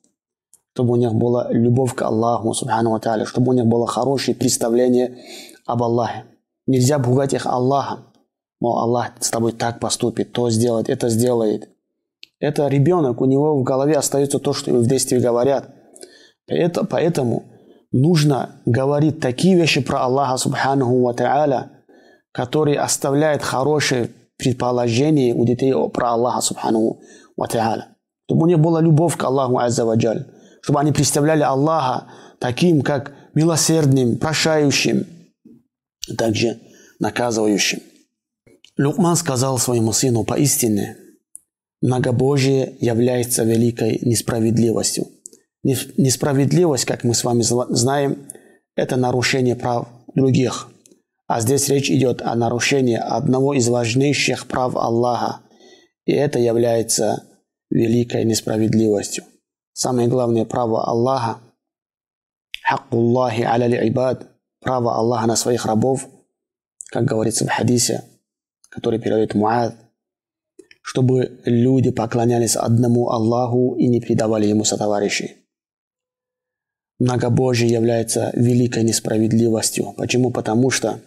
чтобы 0.74 0.93
у 0.93 0.95
них 0.95 1.13
была 1.13 1.51
любовь 1.51 1.95
к 1.95 2.01
Аллаху, 2.01 2.53
Субхану 2.53 2.91
Ва 2.91 3.25
чтобы 3.25 3.50
у 3.50 3.53
них 3.53 3.65
было 3.65 3.88
хорошее 3.88 4.38
представление 4.38 5.17
об 5.65 5.83
Аллахе. 5.83 6.24
Нельзя 6.65 7.00
пугать 7.00 7.34
их 7.34 7.46
Аллахом. 7.46 8.05
Мол, 8.60 8.79
Аллах 8.79 9.12
с 9.20 9.29
тобой 9.29 9.51
так 9.51 9.79
поступит, 9.79 10.32
то 10.32 10.50
сделает, 10.50 10.89
это 10.89 11.10
сделает. 11.10 11.70
Это 12.39 12.67
ребенок, 12.67 13.22
у 13.22 13.25
него 13.25 13.60
в 13.60 13.63
голове 13.63 13.96
остается 13.96 14.39
то, 14.39 14.53
что 14.53 14.72
в 14.72 14.88
детстве 14.88 15.20
говорят. 15.20 15.70
Это, 16.48 16.86
поэтому 16.86 17.43
нужно 17.91 18.62
говорить 18.65 19.20
такие 19.20 19.55
вещи 19.55 19.82
про 19.82 20.03
Аллаха 20.03 20.38
Субханаху 20.38 21.01
Ва 21.03 21.13
Та'аля, 21.13 21.70
которые 22.32 22.79
оставляют 22.79 23.43
хорошее 23.43 24.10
предположение 24.38 25.34
у 25.34 25.46
детей 25.46 25.74
про 25.89 26.12
Аллаха 26.12 26.41
Субханаху 26.41 27.01
Ва 27.38 27.48
Та'аля. 27.48 27.84
Чтобы 28.25 28.43
у 28.43 28.48
них 28.48 28.60
была 28.60 28.82
любовь 28.82 29.17
к 29.17 29.24
Аллаху 29.24 29.58
Азза 29.58 29.86
Ваджаль. 29.86 30.25
Чтобы 30.62 30.79
они 30.79 30.93
представляли 30.93 31.43
Аллаха 31.43 32.05
таким, 32.39 32.82
как 32.82 33.13
милосердным, 33.34 34.17
прощающим, 34.17 35.05
также 36.17 36.60
наказывающим. 37.00 37.81
Лукман 38.77 39.15
сказал 39.15 39.57
своему 39.57 39.93
сыну 39.93 40.24
поистине, 40.24 40.98
многобожие 41.81 42.75
является 42.79 43.43
великой 43.43 44.00
несправедливостью. 44.01 45.07
Несправедливость, 45.63 46.86
как 46.86 47.03
мы 47.03 47.13
с 47.13 47.24
вами 47.24 47.41
знаем, 47.41 48.27
это 48.75 48.95
нарушение 48.95 49.55
прав 49.55 49.88
других. 50.15 50.69
А 51.27 51.39
здесь 51.39 51.69
речь 51.69 51.89
идет 51.89 52.22
о 52.22 52.36
нарушении 52.36 52.98
одного 52.98 53.53
из 53.53 53.69
важнейших 53.69 54.48
прав 54.48 54.75
Аллаха. 54.75 55.39
И 56.05 56.12
это 56.12 56.39
является 56.39 57.24
великой 57.69 58.25
несправедливостью. 58.25 59.24
Самое 59.72 60.07
главное 60.07 60.45
право 60.45 60.86
Аллаха– 60.86 61.39
хаккуллахи 62.63 63.41
аля 63.41 63.88
ибад– 63.88 64.29
право 64.63 64.96
Аллаха 64.96 65.27
на 65.27 65.36
своих 65.36 65.65
рабов, 65.65 66.08
как 66.88 67.05
говорится 67.05 67.46
в 67.46 67.50
хадисе, 67.50 68.03
который 68.70 69.00
передает 69.00 69.36
Муад, 69.36 69.75
чтобы 70.82 71.41
люди 71.46 71.91
поклонялись 71.91 72.55
одному 72.55 73.10
Аллаху 73.10 73.75
и 73.75 73.88
не 73.88 74.00
предавали 74.01 74.48
ему 74.48 74.63
сотоварищей. 74.63 75.38
Многобожие 77.00 77.70
является 77.72 78.32
великой 78.34 78.84
несправедливостью. 78.84 79.93
Почему? 79.98 80.32
Потому 80.32 80.70
что 80.70 81.01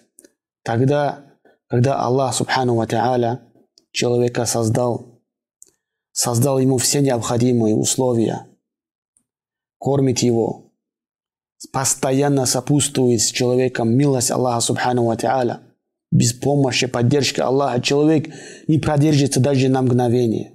тогда, 0.63 1.25
когда 1.69 2.01
Аллах, 2.01 2.35
Субхану 2.35 2.75
Ва 2.75 3.41
человека 3.93 4.45
создал, 4.45 5.21
создал 6.13 6.59
ему 6.59 6.79
все 6.79 7.01
необходимые 7.01 7.75
условия, 7.77 8.47
кормит 9.79 10.19
его, 10.21 10.66
постоянно 11.73 12.47
сопутствует 12.47 13.21
с 13.21 13.31
человеком 13.31 13.95
милость 13.95 14.31
Аллаха 14.31 14.61
Субхану 14.61 15.05
Ва 15.05 15.17
Та'аля. 15.17 15.61
Без 16.11 16.33
помощи, 16.33 16.87
поддержки 16.87 17.41
Аллаха 17.41 17.81
человек 17.81 18.33
не 18.69 18.79
продержится 18.79 19.41
даже 19.41 19.69
на 19.69 19.83
мгновение. 19.83 20.53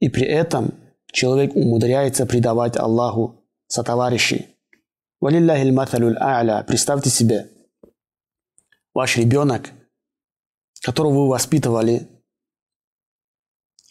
И 0.00 0.08
при 0.08 0.26
этом 0.26 0.74
человек 1.10 1.56
умудряется 1.56 2.26
предавать 2.26 2.76
Аллаху 2.76 3.44
сотоварищей. 3.66 4.46
Валиллахи 5.20 5.70
маталюль 5.70 6.16
а'ля. 6.20 6.64
Представьте 6.66 7.10
себе, 7.10 7.50
ваш 8.94 9.16
ребенок, 9.16 9.70
которого 10.82 11.24
вы 11.24 11.28
воспитывали, 11.28 12.08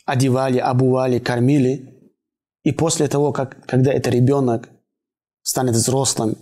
одевали, 0.05 0.57
обували, 0.57 1.19
кормили, 1.19 2.11
и 2.63 2.71
после 2.71 3.07
того, 3.07 3.33
как, 3.33 3.65
когда 3.65 3.91
этот 3.91 4.13
ребенок 4.13 4.69
станет 5.47 5.75
взрослым, 5.75 6.37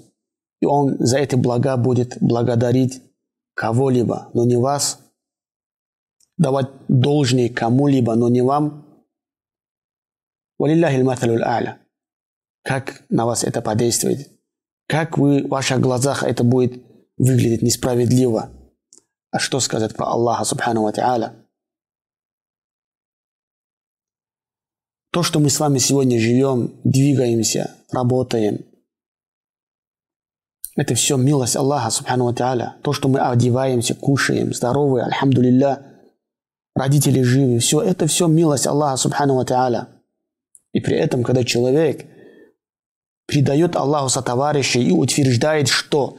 и 0.61 0.65
он 0.65 0.97
за 0.97 1.19
эти 1.19 1.35
блага 1.35 1.77
будет 1.77 2.17
благодарить 2.21 3.03
кого-либо, 3.53 4.31
но 4.33 4.45
не 4.45 4.57
вас, 4.57 4.99
давать 6.37 6.69
должное 6.87 7.49
кому-либо, 7.49 8.15
но 8.15 8.29
не 8.29 8.41
вам. 8.41 8.83
Валиллахи 10.57 10.97
а'ля. 11.43 11.77
Как 12.63 13.03
на 13.09 13.27
вас 13.27 13.43
это 13.43 13.61
подействует? 13.61 14.27
Как 14.87 15.19
вы, 15.19 15.43
в 15.43 15.49
ваших 15.49 15.79
глазах 15.81 16.23
это 16.23 16.43
будет 16.43 16.81
выглядеть 17.17 17.61
несправедливо? 17.61 18.49
А 19.29 19.37
что 19.37 19.59
сказать 19.59 19.95
про 19.95 20.07
Аллаха 20.07 20.45
Субхану 20.45 20.81
Ва 20.81 20.91
Та'аля? 20.91 21.33
То, 25.11 25.21
что 25.21 25.39
мы 25.39 25.51
с 25.51 25.59
вами 25.59 25.77
сегодня 25.77 26.19
живем, 26.19 26.73
двигаемся, 26.83 27.75
работаем, 27.91 28.65
Это 30.75 30.93
все 30.93 31.15
милость 31.15 31.55
Аллаха, 31.55 31.89
субхану 31.89 32.33
тааля. 32.33 32.75
То, 32.81 32.91
что 32.91 33.07
мы 33.07 33.19
одеваемся, 33.19 33.95
кушаем, 33.95 34.53
здоровы, 34.53 35.01
альхамдулилля, 35.01 35.81
родители 36.75 37.21
живы, 37.21 37.59
все, 37.59 37.81
это 37.81 38.07
все 38.07 38.27
милость 38.27 38.67
Аллаха, 38.67 38.97
субхану 38.97 39.43
тааля. 39.45 39.87
И 40.73 40.81
при 40.81 40.97
этом, 40.97 41.23
когда 41.23 41.45
человек 41.45 42.05
предает 43.27 43.77
Аллаху 43.77 44.09
сотоварища 44.09 44.79
и 44.79 44.91
утверждает, 44.91 45.69
что 45.69 46.17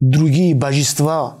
другие 0.00 0.56
божества, 0.56 1.38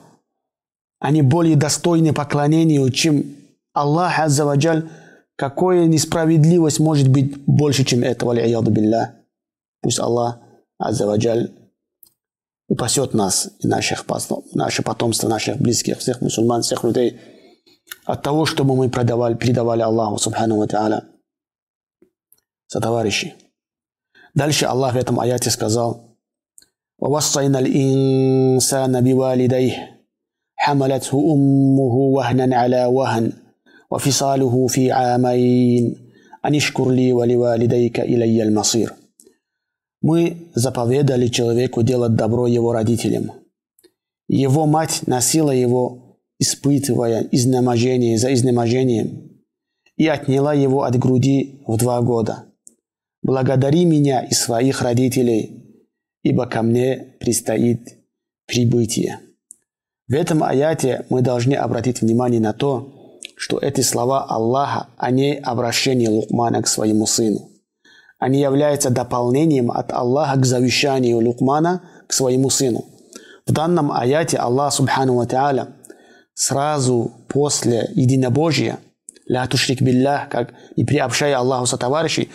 они 1.00 1.22
более 1.22 1.56
достойны 1.56 2.12
поклонению, 2.12 2.88
чем 2.90 3.24
Аллах 3.72 4.20
Аззаваджаль, 4.20 4.88
какая 5.36 5.86
несправедливость 5.86 6.78
может 6.78 7.08
быть 7.08 7.36
больше, 7.46 7.84
чем 7.84 8.04
этого, 8.04 8.32
билля. 8.70 9.16
Пусть 9.82 9.98
Аллах 9.98 10.38
Аззаваджаль 10.78 11.52
упасет 12.67 13.13
нас 13.13 13.51
и 13.59 13.67
наших, 13.67 14.05
наше 14.53 14.83
потомство, 14.83 15.27
наших 15.27 15.57
близких, 15.57 15.99
всех 15.99 16.21
мусульман, 16.21 16.61
всех 16.61 16.83
людей 16.83 17.19
от 18.05 18.21
того, 18.21 18.45
чтобы 18.45 18.75
мы 18.75 18.89
предавали, 18.89 19.35
предавали 19.35 19.81
Аллаху, 19.81 20.17
субхану 20.17 20.57
ва 20.57 20.67
та'аля, 20.67 21.03
сотоварищи. 22.67 23.35
Дальше 24.33 24.65
Аллах 24.65 24.93
в 24.93 24.97
этом 24.97 25.19
аяте 25.19 25.49
сказал, 25.49 26.13
ووصينا 27.03 27.59
الإنسان 27.59 29.01
بوالديه 29.01 29.99
حملته 30.55 31.33
أمه 31.33 31.95
وهنا 32.15 32.55
على 32.55 32.85
وهن 32.85 33.31
وفصاله 33.91 34.67
في 34.67 34.91
عامين 34.91 35.95
أن 36.45 36.55
اشكر 36.55 36.89
لي 36.89 37.13
ولوالديك 37.13 37.99
إلي 37.99 38.43
المصير 38.43 38.93
Мы 40.00 40.50
заповедали 40.54 41.26
человеку 41.28 41.82
делать 41.82 42.14
добро 42.14 42.46
его 42.46 42.72
родителям. 42.72 43.32
Его 44.28 44.66
мать 44.66 45.02
носила 45.06 45.50
его, 45.50 46.18
испытывая 46.38 47.26
изнеможение 47.32 48.18
за 48.18 48.32
изнеможением, 48.32 49.42
и 49.96 50.06
отняла 50.06 50.54
его 50.54 50.84
от 50.84 50.96
груди 50.96 51.62
в 51.66 51.76
два 51.76 52.00
года. 52.02 52.44
Благодари 53.22 53.84
меня 53.84 54.20
и 54.20 54.32
своих 54.32 54.82
родителей, 54.82 55.84
ибо 56.22 56.46
ко 56.46 56.62
мне 56.62 57.16
предстоит 57.18 57.98
прибытие. 58.46 59.18
В 60.06 60.14
этом 60.14 60.42
аяте 60.44 61.04
мы 61.10 61.20
должны 61.20 61.54
обратить 61.54 62.00
внимание 62.00 62.40
на 62.40 62.52
то, 62.52 63.18
что 63.36 63.58
эти 63.58 63.80
слова 63.80 64.24
Аллаха, 64.24 64.88
а 64.96 65.10
не 65.10 65.34
обращение 65.34 66.08
Лукмана 66.08 66.62
к 66.62 66.68
своему 66.68 67.06
сыну. 67.06 67.50
Они 68.18 68.40
являются 68.40 68.90
дополнением 68.90 69.70
от 69.70 69.92
Аллаха 69.92 70.38
к 70.40 70.44
завещанию 70.44 71.18
Лукмана 71.18 71.82
к 72.06 72.12
своему 72.12 72.50
сыну. 72.50 72.84
В 73.46 73.52
данном 73.52 73.92
аяте 73.92 74.36
Аллах 74.36 74.72
Субхану 74.72 75.14
Ва 75.14 75.68
сразу 76.34 77.12
после 77.28 77.90
единобожия, 77.94 78.78
ля 79.26 79.46
тушрик 79.46 79.80
биллях, 79.80 80.28
как 80.28 80.52
и 80.76 80.84
приобщая 80.84 81.38
Аллаху 81.38 81.66
со 81.66 81.76
товарищей, 81.76 82.28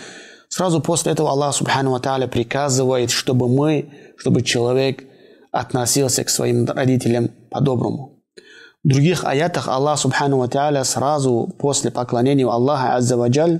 сразу 0.47 0.81
после 0.81 1.11
этого 1.11 1.29
Аллах 1.29 1.53
Субхану 1.53 1.91
Ва 1.91 2.27
приказывает, 2.27 3.11
чтобы 3.11 3.47
мы, 3.49 3.89
чтобы 4.17 4.41
человек 4.41 5.03
относился 5.51 6.23
к 6.23 6.29
своим 6.29 6.65
родителям 6.65 7.29
по-доброму. 7.51 8.23
В 8.83 8.87
других 8.87 9.23
аятах 9.23 9.67
Аллах 9.67 9.99
Субхану 9.99 10.37
Ва 10.37 10.83
сразу 10.83 11.53
после 11.59 11.91
поклонения 11.91 12.47
Аллаха 12.47 12.95
Азза 12.95 13.17
Ваджаль, 13.17 13.59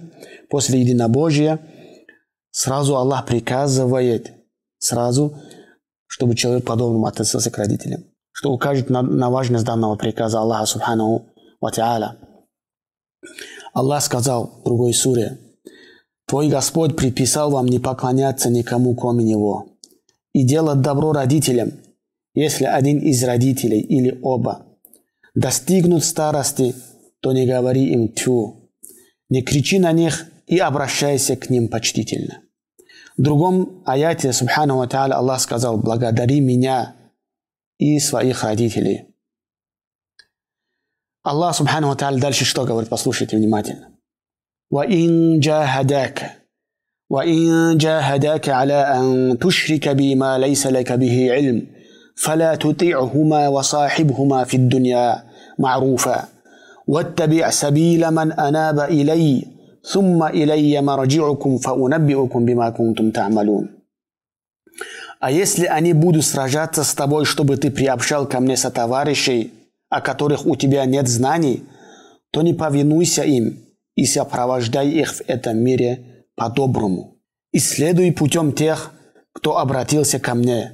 после 0.50 0.80
единобожия, 0.80 1.60
Сразу 2.56 2.96
Аллах 2.96 3.26
приказывает, 3.26 4.32
сразу, 4.78 5.36
чтобы 6.06 6.36
человек 6.36 6.64
подобным 6.66 7.04
относился 7.06 7.50
к 7.50 7.58
родителям. 7.58 8.04
Что 8.32 8.52
укажет 8.52 8.92
на, 8.92 9.02
на 9.02 9.32
важность 9.32 9.66
данного 9.66 9.96
приказа 9.96 10.40
Аллаха 10.40 10.68
Субхану 10.68 11.26
Ва 11.60 11.72
Та'аля. 11.72 12.18
Аллах 13.74 14.04
сказал 14.04 14.60
в 14.62 14.66
другой 14.66 14.94
суре, 14.94 15.40
«Твой 16.28 16.48
Господь 16.48 16.96
приписал 16.96 17.50
вам 17.50 17.66
не 17.66 17.80
поклоняться 17.80 18.52
никому, 18.52 18.94
кроме 18.96 19.24
Него, 19.24 19.80
и 20.32 20.44
делать 20.44 20.82
добро 20.82 21.12
родителям, 21.12 21.72
если 22.36 22.66
один 22.66 23.00
из 23.00 23.24
родителей 23.24 23.80
или 23.80 24.20
оба 24.22 24.68
достигнут 25.34 26.04
старости, 26.04 26.76
то 27.20 27.32
не 27.32 27.48
говори 27.48 27.94
им 27.94 28.10
тю, 28.10 28.70
не 29.30 29.42
кричи 29.42 29.80
на 29.80 29.92
них 29.92 30.28
и 30.46 30.60
обращайся 30.60 31.36
к 31.36 31.50
ним 31.50 31.68
почтительно. 31.68 32.43
В 33.17 33.23
другом 33.23 33.83
аяте, 33.87 34.33
Субхану 34.33 34.79
Ва 34.79 34.87
Та'аля, 34.87 35.15
Аллах 35.15 35.41
сказал, 35.41 35.79
благодари 35.79 36.41
меня 36.41 36.97
и 37.79 37.99
своих 37.99 38.45
родителей. 38.45 39.15
Аллах 41.23 41.57
Субхану 41.57 41.89
Ва 41.89 41.95
Та'аля 41.95 42.19
дальше 42.19 42.45
что 42.45 42.65
говорит, 42.65 42.89
послушайте 42.89 43.37
внимательно. 43.37 43.95
وَإِن 44.71 45.41
جَاهَدَاكَ 45.41 46.39
وإن 47.11 47.77
جاهداك 47.79 48.49
على 48.49 48.75
أن 48.75 49.39
تشرك 49.39 49.89
بي 49.89 50.15
ما 50.15 50.39
ليس 50.39 50.67
لك 50.67 50.93
به 50.93 51.33
علم 51.33 51.67
فلا 52.17 52.55
تطيعهما 52.55 53.49
وصاحبهما 53.49 54.45
في 54.45 54.57
الدنيا 54.57 55.25
معروفا 55.59 56.29
واتبع 56.87 57.51
سبيل 57.51 58.11
من 58.11 58.33
أناب 58.33 58.81
إلي 58.81 59.52
«Сумма 59.84 60.32
илайя 60.34 60.82
мараджиукум 60.82 61.60
фаунаббиукум 61.60 62.46
бима 62.46 62.72
кунтум 62.72 63.12
та'малун». 63.12 63.70
А 65.20 65.32
если 65.32 65.66
они 65.66 65.94
будут 65.94 66.26
сражаться 66.26 66.84
с 66.84 66.94
тобой, 66.94 67.26
чтобы 67.26 67.58
ты 67.58 67.72
приобщал 67.72 68.28
ко 68.28 68.40
мне 68.40 68.58
сотоварищей, 68.58 69.54
о 69.90 70.02
которых 70.02 70.46
у 70.46 70.56
тебя 70.56 70.86
нет 70.86 71.08
знаний, 71.08 71.64
то 72.32 72.42
не 72.42 72.54
повинуйся 72.54 73.24
им 73.24 73.60
и 73.96 74.06
сопровождай 74.06 74.90
их 74.90 75.14
в 75.14 75.22
этом 75.28 75.58
мире 75.60 76.26
по-доброму. 76.36 77.22
И 77.52 77.60
следуй 77.60 78.12
путем 78.12 78.52
тех, 78.52 78.92
кто 79.34 79.60
обратился 79.60 80.20
ко 80.20 80.34
мне. 80.34 80.72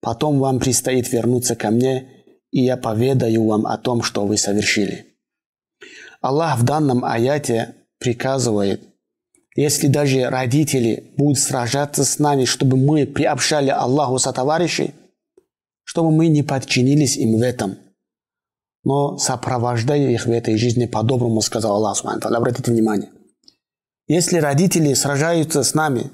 Потом 0.00 0.38
вам 0.38 0.60
предстоит 0.60 1.10
вернуться 1.10 1.56
ко 1.56 1.70
мне, 1.70 2.08
и 2.52 2.62
я 2.62 2.76
поведаю 2.76 3.46
вам 3.46 3.66
о 3.66 3.78
том, 3.78 4.02
что 4.02 4.26
вы 4.26 4.36
совершили. 4.36 5.06
Аллах 6.20 6.58
в 6.58 6.64
данном 6.64 7.04
аяте 7.04 7.74
приказывает, 7.98 8.82
если 9.56 9.88
даже 9.88 10.28
родители 10.28 11.12
будут 11.16 11.38
сражаться 11.38 12.04
с 12.04 12.18
нами, 12.18 12.44
чтобы 12.44 12.76
мы 12.76 13.06
приобщали 13.06 13.70
Аллаху 13.70 14.18
со 14.18 14.32
товарищей, 14.32 14.94
чтобы 15.84 16.10
мы 16.10 16.28
не 16.28 16.42
подчинились 16.42 17.16
им 17.16 17.38
в 17.38 17.42
этом, 17.42 17.76
но 18.84 19.18
сопровождая 19.18 20.10
их 20.10 20.26
в 20.26 20.30
этой 20.30 20.56
жизни 20.56 20.86
по-доброму, 20.86 21.40
сказал 21.40 21.76
Аллах. 21.76 22.02
Обратите 22.04 22.70
внимание. 22.70 23.10
Если 24.06 24.38
родители 24.38 24.94
сражаются 24.94 25.62
с 25.62 25.74
нами, 25.74 26.10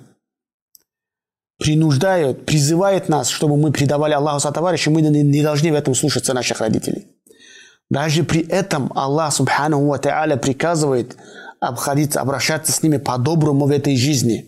принуждают, 1.59 2.47
призывают 2.47 3.09
нас, 3.09 3.29
чтобы 3.29 3.57
мы 3.57 3.73
предавали 3.73 4.14
Аллаху 4.14 4.40
со 4.40 4.51
товарищей, 4.53 4.90
мы 4.90 5.03
не 5.03 5.42
должны 5.42 5.70
в 5.70 5.75
этом 5.75 5.94
слушаться 5.94 6.35
наших 6.35 6.61
родителей. 6.61 7.07
Даже 7.90 8.25
при 8.25 8.40
этом 8.40 8.90
Аллах, 8.97 9.35
субхану 9.35 9.87
ва 9.87 9.99
та'аля, 9.99 10.38
приказывает 10.38 11.16
обходиться, 11.68 12.20
обращаться 12.20 12.72
с 12.72 12.83
ними 12.83 12.98
по-доброму 12.98 13.66
в 13.66 13.70
этой 13.70 13.96
жизни. 13.96 14.46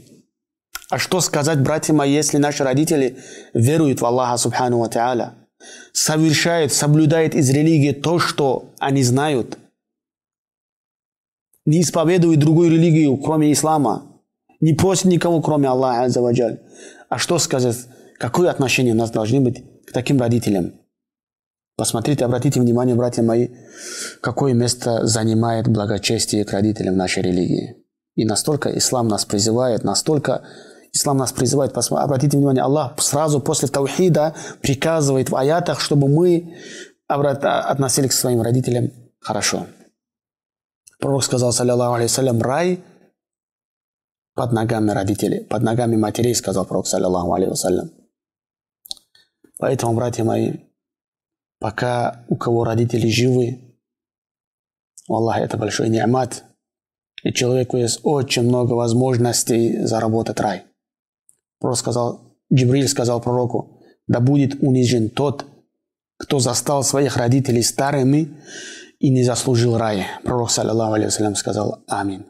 А 0.88 0.98
что 0.98 1.20
сказать, 1.20 1.60
братья 1.60 1.92
мои, 1.92 2.12
если 2.12 2.36
наши 2.36 2.62
родители 2.62 3.18
веруют 3.54 4.00
в 4.00 4.06
Аллаха 4.06 4.36
Субхану 4.36 4.78
Ва 4.78 4.88
Та'аля, 4.88 5.30
совершают, 5.92 6.72
соблюдают 6.72 7.34
из 7.34 7.50
религии 7.50 7.92
то, 7.92 8.18
что 8.18 8.72
они 8.78 9.02
знают, 9.02 9.58
не 11.64 11.82
исповедуют 11.82 12.38
другую 12.38 12.70
религию, 12.70 13.16
кроме 13.16 13.52
ислама, 13.52 14.06
не 14.60 14.74
просят 14.74 15.06
никого, 15.06 15.42
кроме 15.42 15.68
Аллаха 15.68 16.04
Аззаваджаль. 16.04 16.60
А 17.08 17.18
что 17.18 17.38
сказать, 17.38 17.76
какое 18.18 18.50
отношение 18.50 18.94
у 18.94 18.96
нас 18.96 19.10
должны 19.10 19.40
быть 19.40 19.64
к 19.86 19.92
таким 19.92 20.20
родителям? 20.20 20.74
Посмотрите, 21.76 22.24
обратите 22.24 22.58
внимание, 22.58 22.94
братья 22.94 23.22
мои, 23.22 23.50
какое 24.22 24.54
место 24.54 25.06
занимает 25.06 25.68
благочестие 25.68 26.44
к 26.46 26.52
родителям 26.52 26.96
нашей 26.96 27.22
религии. 27.22 27.76
И 28.14 28.24
настолько 28.24 28.76
ислам 28.78 29.08
нас 29.08 29.26
призывает, 29.26 29.84
настолько 29.84 30.42
ислам 30.92 31.18
нас 31.18 31.32
призывает, 31.32 31.76
обратите 31.76 32.38
внимание, 32.38 32.62
Аллах 32.62 32.98
сразу 33.02 33.40
после 33.40 33.68
таухида 33.68 34.34
приказывает 34.62 35.28
в 35.28 35.36
аятах, 35.36 35.80
чтобы 35.80 36.08
мы 36.08 36.56
относились 37.08 38.10
к 38.10 38.14
своим 38.14 38.40
родителям 38.40 38.90
хорошо. 39.20 39.66
Пророк 40.98 41.24
сказал, 41.24 41.52
саллиллаху 41.52 41.94
алейхиссалям, 41.96 42.40
рай 42.40 42.82
под 44.34 44.52
ногами 44.52 44.92
родителей, 44.92 45.44
под 45.44 45.62
ногами 45.62 45.96
матерей, 45.96 46.34
сказал 46.34 46.64
пророк, 46.64 46.86
саллиллаху 46.86 47.34
алейхиссалям. 47.34 47.90
Поэтому, 49.58 49.94
братья 49.94 50.24
мои, 50.24 50.54
пока 51.58 52.24
у 52.28 52.36
кого 52.36 52.64
родители 52.64 53.08
живы, 53.08 53.76
Аллах, 55.08 55.38
это 55.38 55.56
большой 55.56 55.88
неамат, 55.88 56.44
и 57.22 57.32
человеку 57.32 57.76
есть 57.76 58.00
очень 58.02 58.42
много 58.42 58.72
возможностей 58.72 59.84
заработать 59.84 60.40
рай. 60.40 60.64
Пророк 61.58 61.78
сказал, 61.78 62.36
Джибриль 62.52 62.88
сказал 62.88 63.20
пророку, 63.20 63.80
Да 64.06 64.20
будет 64.20 64.62
унижен 64.62 65.10
тот, 65.10 65.46
кто 66.18 66.38
застал 66.38 66.82
своих 66.82 67.16
родителей 67.16 67.62
старыми 67.62 68.36
и 69.00 69.10
не 69.10 69.24
заслужил 69.24 69.76
рая. 69.76 70.06
Пророк, 70.24 70.50
саллиллаху 70.50 70.94
алейhi 70.94 71.34
сказал 71.34 71.82
Амин. 71.88 72.26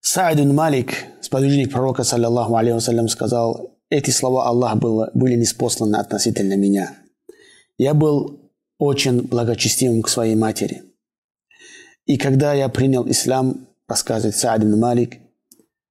Саидун 0.00 0.54
Малик, 0.54 0.92
сподвижник 1.20 1.72
пророка, 1.72 2.04
саллиллаху 2.04 2.56
алейhi 2.56 3.08
сказал, 3.08 3.76
эти 3.90 4.10
слова 4.10 4.46
Аллах 4.46 4.76
было, 4.76 5.10
были 5.14 5.34
неспосланы 5.34 5.96
относительно 5.96 6.56
меня. 6.56 6.96
Я 7.78 7.94
был 7.94 8.52
очень 8.78 9.22
благочестивым 9.22 10.02
к 10.02 10.08
своей 10.08 10.34
матери. 10.34 10.82
И 12.06 12.16
когда 12.18 12.54
я 12.54 12.68
принял 12.68 13.08
ислам, 13.08 13.68
рассказывает 13.88 14.36
Саидун 14.36 14.78
Малик, 14.78 15.18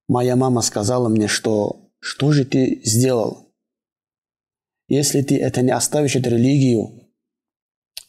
моя 0.08 0.36
мама 0.36 0.62
сказала 0.62 1.08
мне, 1.08 1.28
что 1.28 1.90
что 1.98 2.32
же 2.32 2.44
ты 2.44 2.80
сделал? 2.84 3.52
Если 4.88 5.22
ты 5.22 5.36
это 5.38 5.62
не 5.62 5.72
оставишь, 5.72 6.16
эту 6.16 6.30
религию, 6.30 7.10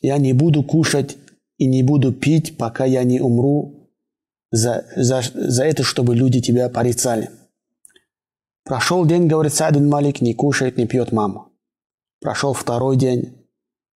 я 0.01 0.17
не 0.17 0.33
буду 0.33 0.63
кушать 0.63 1.17
и 1.57 1.65
не 1.65 1.81
буду 1.81 2.13
пить, 2.13 2.57
пока 2.57 2.85
я 2.85 3.03
не 3.03 3.19
умру 3.19 3.91
за, 4.51 4.85
за, 4.95 5.21
за 5.33 5.63
это, 5.65 5.83
чтобы 5.83 6.15
люди 6.15 6.39
тебя 6.39 6.69
порицали. 6.69 7.31
Прошел 8.63 9.05
день, 9.05 9.27
говорит 9.27 9.53
Садин 9.53 9.89
Малик, 9.89 10.21
не 10.21 10.33
кушает, 10.33 10.77
не 10.77 10.85
пьет 10.85 11.11
мама. 11.11 11.49
Прошел 12.19 12.53
второй 12.53 12.97
день, 12.97 13.46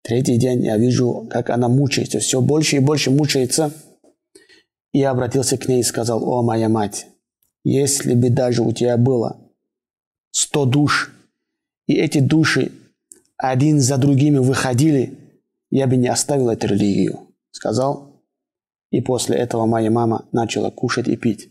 третий 0.03 0.37
день, 0.37 0.63
я 0.65 0.77
вижу, 0.77 1.27
как 1.29 1.49
она 1.49 1.67
мучается, 1.67 2.19
все 2.19 2.41
больше 2.41 2.77
и 2.77 2.79
больше 2.79 3.11
мучается. 3.11 3.71
Я 4.93 5.11
обратился 5.11 5.57
к 5.57 5.67
ней 5.67 5.81
и 5.81 5.83
сказал, 5.83 6.27
о, 6.27 6.41
моя 6.41 6.69
мать, 6.69 7.07
если 7.63 8.13
бы 8.13 8.29
даже 8.29 8.61
у 8.61 8.71
тебя 8.71 8.97
было 8.97 9.39
сто 10.31 10.65
душ, 10.65 11.13
и 11.87 11.95
эти 11.95 12.19
души 12.19 12.71
один 13.37 13.79
за 13.79 13.97
другими 13.97 14.37
выходили, 14.37 15.17
я 15.69 15.87
бы 15.87 15.95
не 15.95 16.07
оставил 16.07 16.49
эту 16.49 16.67
религию, 16.67 17.33
сказал. 17.51 18.23
И 18.91 19.01
после 19.01 19.37
этого 19.37 19.65
моя 19.65 19.89
мама 19.89 20.27
начала 20.31 20.69
кушать 20.69 21.07
и 21.07 21.15
пить. 21.15 21.49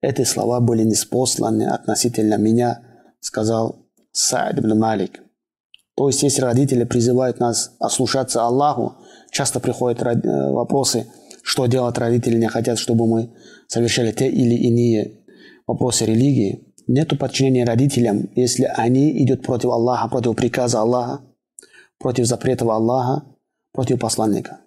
Эти 0.00 0.22
слова 0.22 0.60
были 0.60 0.84
неспосланы 0.84 1.68
относительно 1.68 2.36
меня, 2.36 2.82
сказал 3.20 3.86
ибн 4.12 4.78
Малик. 4.78 5.20
То 6.00 6.08
есть, 6.08 6.22
если 6.22 6.40
родители 6.40 6.84
призывают 6.84 7.40
нас 7.40 7.76
ослушаться 7.78 8.42
Аллаху, 8.42 8.94
часто 9.30 9.60
приходят 9.60 10.00
э, 10.00 10.50
вопросы, 10.50 11.06
что 11.42 11.66
делать 11.66 11.98
родители 11.98 12.38
не 12.38 12.48
хотят, 12.48 12.78
чтобы 12.78 13.06
мы 13.06 13.34
совершали 13.68 14.10
те 14.10 14.26
или 14.26 14.54
иные 14.54 15.20
вопросы 15.66 16.06
религии. 16.06 16.72
Нету 16.86 17.18
подчинения 17.18 17.66
родителям, 17.66 18.30
если 18.34 18.64
они 18.64 19.22
идут 19.22 19.42
против 19.42 19.68
Аллаха, 19.68 20.08
против 20.08 20.36
приказа 20.36 20.80
Аллаха, 20.80 21.20
против 21.98 22.24
запретов 22.24 22.70
Аллаха, 22.70 23.26
против 23.74 24.00
посланника. 24.00 24.60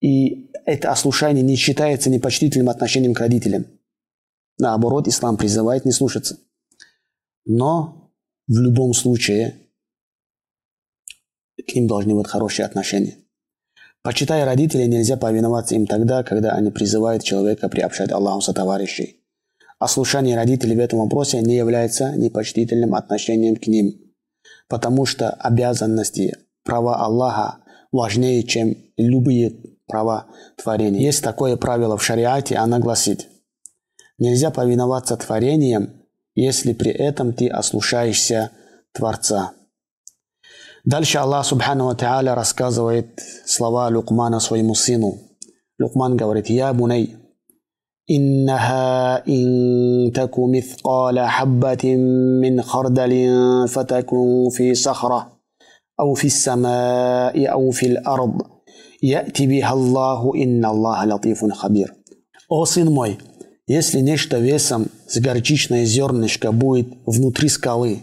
И 0.00 0.48
это 0.64 0.92
ослушание 0.92 1.42
не 1.42 1.56
считается 1.56 2.08
непочтительным 2.08 2.68
отношением 2.68 3.14
к 3.14 3.18
родителям. 3.18 3.66
Наоборот, 4.60 5.08
ислам 5.08 5.36
призывает 5.36 5.84
не 5.84 5.90
слушаться. 5.90 6.38
Но 7.46 8.12
в 8.46 8.58
любом 8.58 8.94
случае 8.94 9.61
к 11.56 11.74
ним 11.74 11.86
должны 11.86 12.14
быть 12.14 12.28
хорошие 12.28 12.66
отношения. 12.66 13.18
Почитая 14.02 14.44
родителей, 14.44 14.88
нельзя 14.88 15.16
повиноваться 15.16 15.74
им 15.74 15.86
тогда, 15.86 16.24
когда 16.24 16.52
они 16.52 16.70
призывают 16.70 17.22
человека 17.22 17.68
приобщать 17.68 18.10
Аллаху 18.10 18.40
со 18.40 18.52
товарищей. 18.52 19.20
Ослушание 19.78 20.36
родителей 20.36 20.76
в 20.76 20.80
этом 20.80 21.00
вопросе 21.00 21.40
не 21.40 21.56
является 21.56 22.16
непочтительным 22.16 22.94
отношением 22.94 23.56
к 23.56 23.66
ним, 23.66 23.94
потому 24.68 25.06
что 25.06 25.30
обязанности, 25.30 26.36
права 26.64 26.96
Аллаха 26.96 27.58
важнее, 27.92 28.42
чем 28.42 28.76
любые 28.96 29.56
права 29.86 30.26
творения. 30.56 31.00
Есть 31.00 31.22
такое 31.22 31.56
правило 31.56 31.96
в 31.96 32.04
шариате, 32.04 32.56
она 32.56 32.78
гласит, 32.78 33.28
нельзя 34.18 34.50
повиноваться 34.50 35.16
творениям, 35.16 35.90
если 36.34 36.72
при 36.72 36.90
этом 36.90 37.32
ты 37.32 37.48
ослушаешься 37.48 38.50
Творца. 38.92 39.52
Дальше 40.85 41.17
Аллах 41.17 41.45
Субхану 41.45 41.87
Ва 41.87 41.95
Та'аля 41.95 42.33
рассказывает 42.33 43.19
слова 43.45 43.89
Лукмана 43.89 44.39
своему 44.39 44.73
сыну. 44.73 45.19
Лукман 45.79 46.15
говорит, 46.15 46.49
«Я 46.49 46.73
буней, 46.73 47.17
إنها 48.09 49.27
إن 49.27 50.11
تك 50.15 50.39
مثقال 50.39 51.19
حبة 51.19 51.95
من 52.41 52.61
خردل 52.61 53.29
فتكن 53.67 54.49
في 54.51 54.75
صخرة 54.75 55.39
أو 55.99 56.13
في 56.13 56.27
السماء 56.27 57.51
أو 57.51 57.71
في 57.71 57.85
الأرض 57.85 58.41
يأتي 59.03 59.47
بها 59.47 59.73
الله 59.73 60.35
إن 60.35 60.65
الله 60.65 61.05
لطيف 61.05 61.45
خبير 61.45 61.93
О 62.49 62.63
сын 62.63 62.89
мой, 62.89 63.17
если 63.67 63.99
нечто 63.99 64.37
весом 64.37 64.87
с 65.05 65.19
горчичное 65.19 65.83
зернышко 65.83 66.53
будет 66.53 66.87
внутри 67.05 67.49
скалы, 67.49 67.99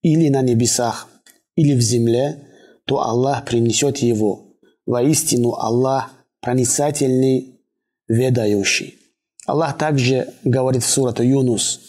или 0.00 0.30
на 0.30 0.40
небесах, 0.40 1.06
или 1.55 1.73
в 1.73 1.81
земле, 1.81 2.47
то 2.85 3.01
Аллах 3.01 3.45
принесет 3.45 3.97
его. 3.97 4.57
Воистину 4.85 5.53
Аллах 5.53 6.11
проницательный, 6.41 7.59
ведающий. 8.07 8.99
Аллах 9.45 9.77
также 9.77 10.33
говорит 10.43 10.83
в 10.83 10.89
сурату 10.89 11.23
Юнус, 11.23 11.79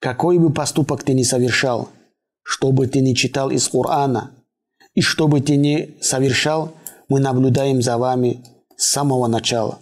«Какой 0.00 0.38
бы 0.38 0.52
поступок 0.52 1.02
ты 1.02 1.14
ни 1.14 1.22
совершал, 1.22 1.88
что 2.42 2.72
бы 2.72 2.86
ты 2.86 3.00
ни 3.00 3.14
читал 3.14 3.50
из 3.50 3.68
Корана, 3.68 4.30
и 4.94 5.00
что 5.00 5.28
бы 5.28 5.40
ты 5.40 5.56
ни 5.56 5.96
совершал, 6.00 6.72
мы 7.08 7.20
наблюдаем 7.20 7.82
за 7.82 7.98
вами 7.98 8.44
с 8.76 8.88
самого 8.88 9.26
начала. 9.26 9.78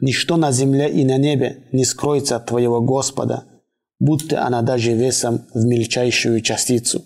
Ничто 0.00 0.36
на 0.36 0.50
земле 0.50 0.90
и 0.90 1.04
на 1.04 1.18
небе 1.18 1.64
не 1.72 1.84
скроется 1.84 2.36
от 2.36 2.46
твоего 2.46 2.80
Господа, 2.80 3.44
будто 3.98 4.44
она 4.44 4.62
даже 4.62 4.92
весом 4.92 5.42
в 5.52 5.64
мельчайшую 5.64 6.40
частицу, 6.40 7.04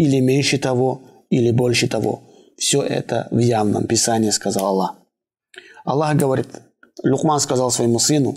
или 0.00 0.18
меньше 0.20 0.56
того, 0.56 1.02
или 1.28 1.50
больше 1.50 1.86
того. 1.86 2.22
Все 2.56 2.82
это 2.82 3.28
в 3.30 3.38
явном 3.38 3.86
Писании, 3.86 4.30
сказал 4.30 4.64
Аллах. 4.64 4.94
Аллах 5.84 6.16
говорит, 6.16 6.48
Лукман 7.04 7.38
сказал 7.38 7.70
своему 7.70 7.98
сыну, 7.98 8.34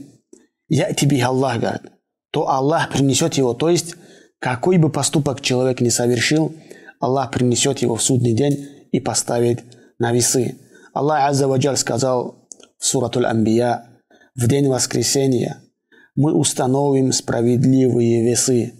«Я 0.68 0.92
тебе 0.92 1.24
Аллах, 1.24 1.62
говорит, 1.62 1.84
то 2.32 2.50
Аллах 2.50 2.92
принесет 2.92 3.36
его, 3.36 3.54
то 3.54 3.70
есть 3.70 3.96
какой 4.40 4.78
бы 4.78 4.90
поступок 4.90 5.40
человек 5.40 5.80
не 5.80 5.90
совершил, 5.90 6.54
Аллах 7.00 7.32
принесет 7.32 7.80
его 7.80 7.96
в 7.96 8.04
судный 8.04 8.34
день 8.34 8.68
и 8.92 9.00
поставит 9.00 9.64
на 10.00 10.12
весы. 10.12 10.58
Аллах 10.94 11.30
Аззаваджаль 11.30 11.78
сказал 11.78 12.46
в 12.78 12.86
суратуль 12.86 13.26
Амбия, 13.26 13.86
в 14.36 14.50
день 14.50 14.68
воскресения 14.68 15.64
мы 16.16 16.34
установим 16.34 17.14
справедливые 17.14 18.22
весы, 18.22 18.74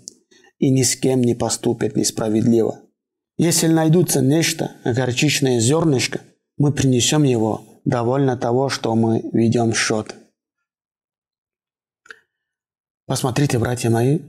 и 0.64 0.70
ни 0.70 0.84
с 0.84 0.96
кем 0.96 1.20
не 1.20 1.36
поступят 1.36 1.98
несправедливо. 1.98 2.80
Если 3.36 3.68
найдутся 3.68 4.22
нечто, 4.22 4.78
горчичное 4.86 5.60
зернышко, 5.60 6.22
мы 6.58 6.72
принесем 6.72 7.24
его 7.24 7.82
довольно 7.84 8.38
того, 8.38 8.70
что 8.70 8.96
мы 8.96 9.30
ведем 9.34 9.74
счет. 9.74 10.16
Посмотрите, 13.06 13.60
братья 13.60 13.90
мои, 13.90 14.20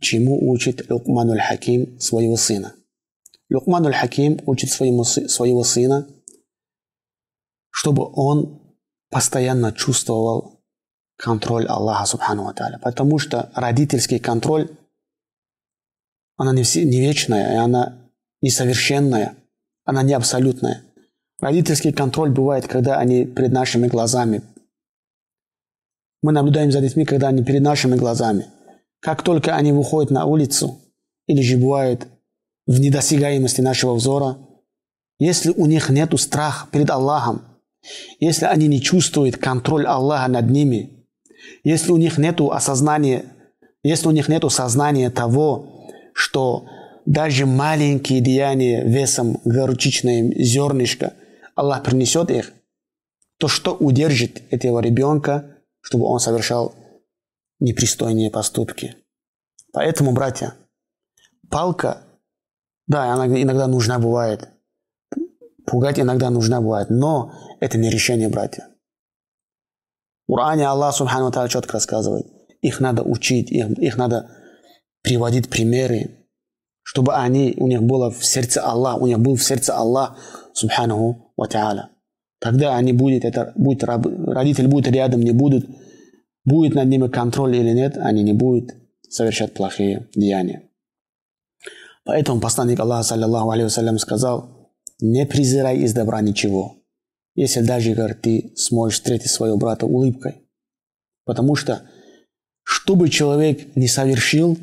чему 0.00 0.50
учит 0.50 0.90
Лукмануль 0.90 1.38
Хаким 1.38 2.00
своего 2.00 2.36
сына. 2.36 2.74
Лукмануль 3.50 3.94
Хаким 3.94 4.40
учит 4.46 4.70
своему, 4.70 5.04
своего 5.04 5.62
сына, 5.62 6.08
чтобы 7.70 8.10
он 8.14 8.60
постоянно 9.10 9.72
чувствовал 9.72 10.61
контроль 11.22 11.66
Аллаха 11.66 12.04
Субхану 12.06 12.44
Ва 12.44 12.54
Потому 12.82 13.18
что 13.18 13.50
родительский 13.54 14.18
контроль, 14.18 14.68
она 16.36 16.52
не, 16.52 16.62
все, 16.62 16.84
не 16.84 17.00
вечная, 17.00 17.54
и 17.54 17.56
она 17.56 18.10
несовершенная, 18.40 19.36
она 19.84 20.02
не 20.02 20.14
абсолютная. 20.14 20.82
Родительский 21.40 21.92
контроль 21.92 22.30
бывает, 22.30 22.66
когда 22.66 22.98
они 22.98 23.24
перед 23.24 23.52
нашими 23.52 23.86
глазами. 23.86 24.42
Мы 26.22 26.32
наблюдаем 26.32 26.70
за 26.72 26.80
детьми, 26.80 27.04
когда 27.04 27.28
они 27.28 27.44
перед 27.44 27.62
нашими 27.62 27.96
глазами– 27.96 28.46
как 29.02 29.22
только 29.22 29.56
они 29.56 29.72
выходят 29.72 30.12
на 30.12 30.26
улицу 30.26 30.80
или 31.26 31.42
же 31.42 31.58
бывают 31.58 32.06
в 32.66 32.78
недосягаемости 32.78 33.60
нашего 33.60 33.94
взора, 33.94 34.38
если 35.18 35.50
у 35.50 35.66
них 35.66 35.90
нет 35.90 36.18
страха 36.20 36.68
перед 36.70 36.88
Аллахом, 36.88 37.42
если 38.20 38.44
они 38.44 38.68
не 38.68 38.80
чувствуют 38.80 39.36
контроль 39.36 39.86
Аллаха 39.86 40.30
над 40.30 40.48
ними, 40.48 41.01
если 41.64 41.92
у 41.92 41.96
них 41.96 42.18
нет 42.18 42.40
осознания, 42.40 43.24
если 43.82 44.08
у 44.08 44.12
них 44.12 44.28
нет 44.28 44.44
сознания 44.50 45.10
того, 45.10 45.88
что 46.14 46.66
даже 47.06 47.46
маленькие 47.46 48.20
деяния 48.20 48.84
весом 48.84 49.40
горчичное 49.44 50.32
зернышко 50.42 51.14
Аллах 51.54 51.82
принесет 51.82 52.30
их, 52.30 52.52
то 53.38 53.48
что 53.48 53.74
удержит 53.74 54.42
этого 54.50 54.80
ребенка, 54.80 55.56
чтобы 55.80 56.06
он 56.06 56.20
совершал 56.20 56.74
непристойные 57.60 58.30
поступки. 58.30 58.96
Поэтому, 59.72 60.12
братья, 60.12 60.54
палка, 61.50 62.02
да, 62.86 63.12
она 63.12 63.26
иногда 63.26 63.66
нужна 63.66 63.98
бывает. 63.98 64.48
Пугать 65.66 65.98
иногда 65.98 66.30
нужна 66.30 66.60
бывает, 66.60 66.90
но 66.90 67.32
это 67.60 67.78
не 67.78 67.90
решение, 67.90 68.28
братья. 68.28 68.68
В 70.26 70.34
Коране 70.34 70.66
Аллах 70.66 70.94
Субхану 70.94 71.30
Тааля 71.30 71.48
четко 71.48 71.74
рассказывает. 71.74 72.26
Их 72.60 72.80
надо 72.80 73.02
учить, 73.02 73.50
их, 73.50 73.70
их 73.78 73.96
надо 73.96 74.30
приводить 75.02 75.48
примеры, 75.48 76.28
чтобы 76.82 77.14
они, 77.14 77.54
у 77.56 77.66
них 77.66 77.82
было 77.82 78.10
в 78.10 78.24
сердце 78.24 78.62
Аллах, 78.62 79.00
у 79.00 79.06
них 79.06 79.18
был 79.18 79.36
в 79.36 79.42
сердце 79.42 79.74
Аллах 79.74 80.16
Субхану 80.54 81.32
Ва 81.36 81.48
Тааля. 81.48 81.90
Тогда 82.40 82.76
они 82.76 82.92
будут, 82.92 83.24
это, 83.24 83.52
будет, 83.56 83.84
родители 83.84 84.66
будут 84.66 84.92
рядом, 84.92 85.20
не 85.20 85.32
будут, 85.32 85.64
будет 86.44 86.74
над 86.74 86.88
ними 86.88 87.08
контроль 87.08 87.56
или 87.56 87.70
нет, 87.70 87.96
они 87.96 88.22
не 88.22 88.32
будут 88.32 88.70
совершать 89.08 89.54
плохие 89.54 90.08
деяния. 90.14 90.68
Поэтому 92.04 92.40
посланник 92.40 92.80
Аллаха, 92.80 93.04
саллиллаху 93.04 93.50
алейhi 93.50 93.98
сказал, 93.98 94.72
не 95.00 95.24
презирай 95.24 95.78
из 95.78 95.94
добра 95.94 96.20
ничего, 96.20 96.81
если 97.34 97.60
даже, 97.60 97.94
говорит, 97.94 98.20
ты 98.22 98.52
сможешь 98.56 98.98
встретить 98.98 99.30
своего 99.30 99.56
брата 99.56 99.86
улыбкой. 99.86 100.48
Потому 101.24 101.56
что, 101.56 101.88
что 102.62 102.94
бы 102.96 103.08
человек 103.08 103.74
не 103.76 103.88
совершил, 103.88 104.58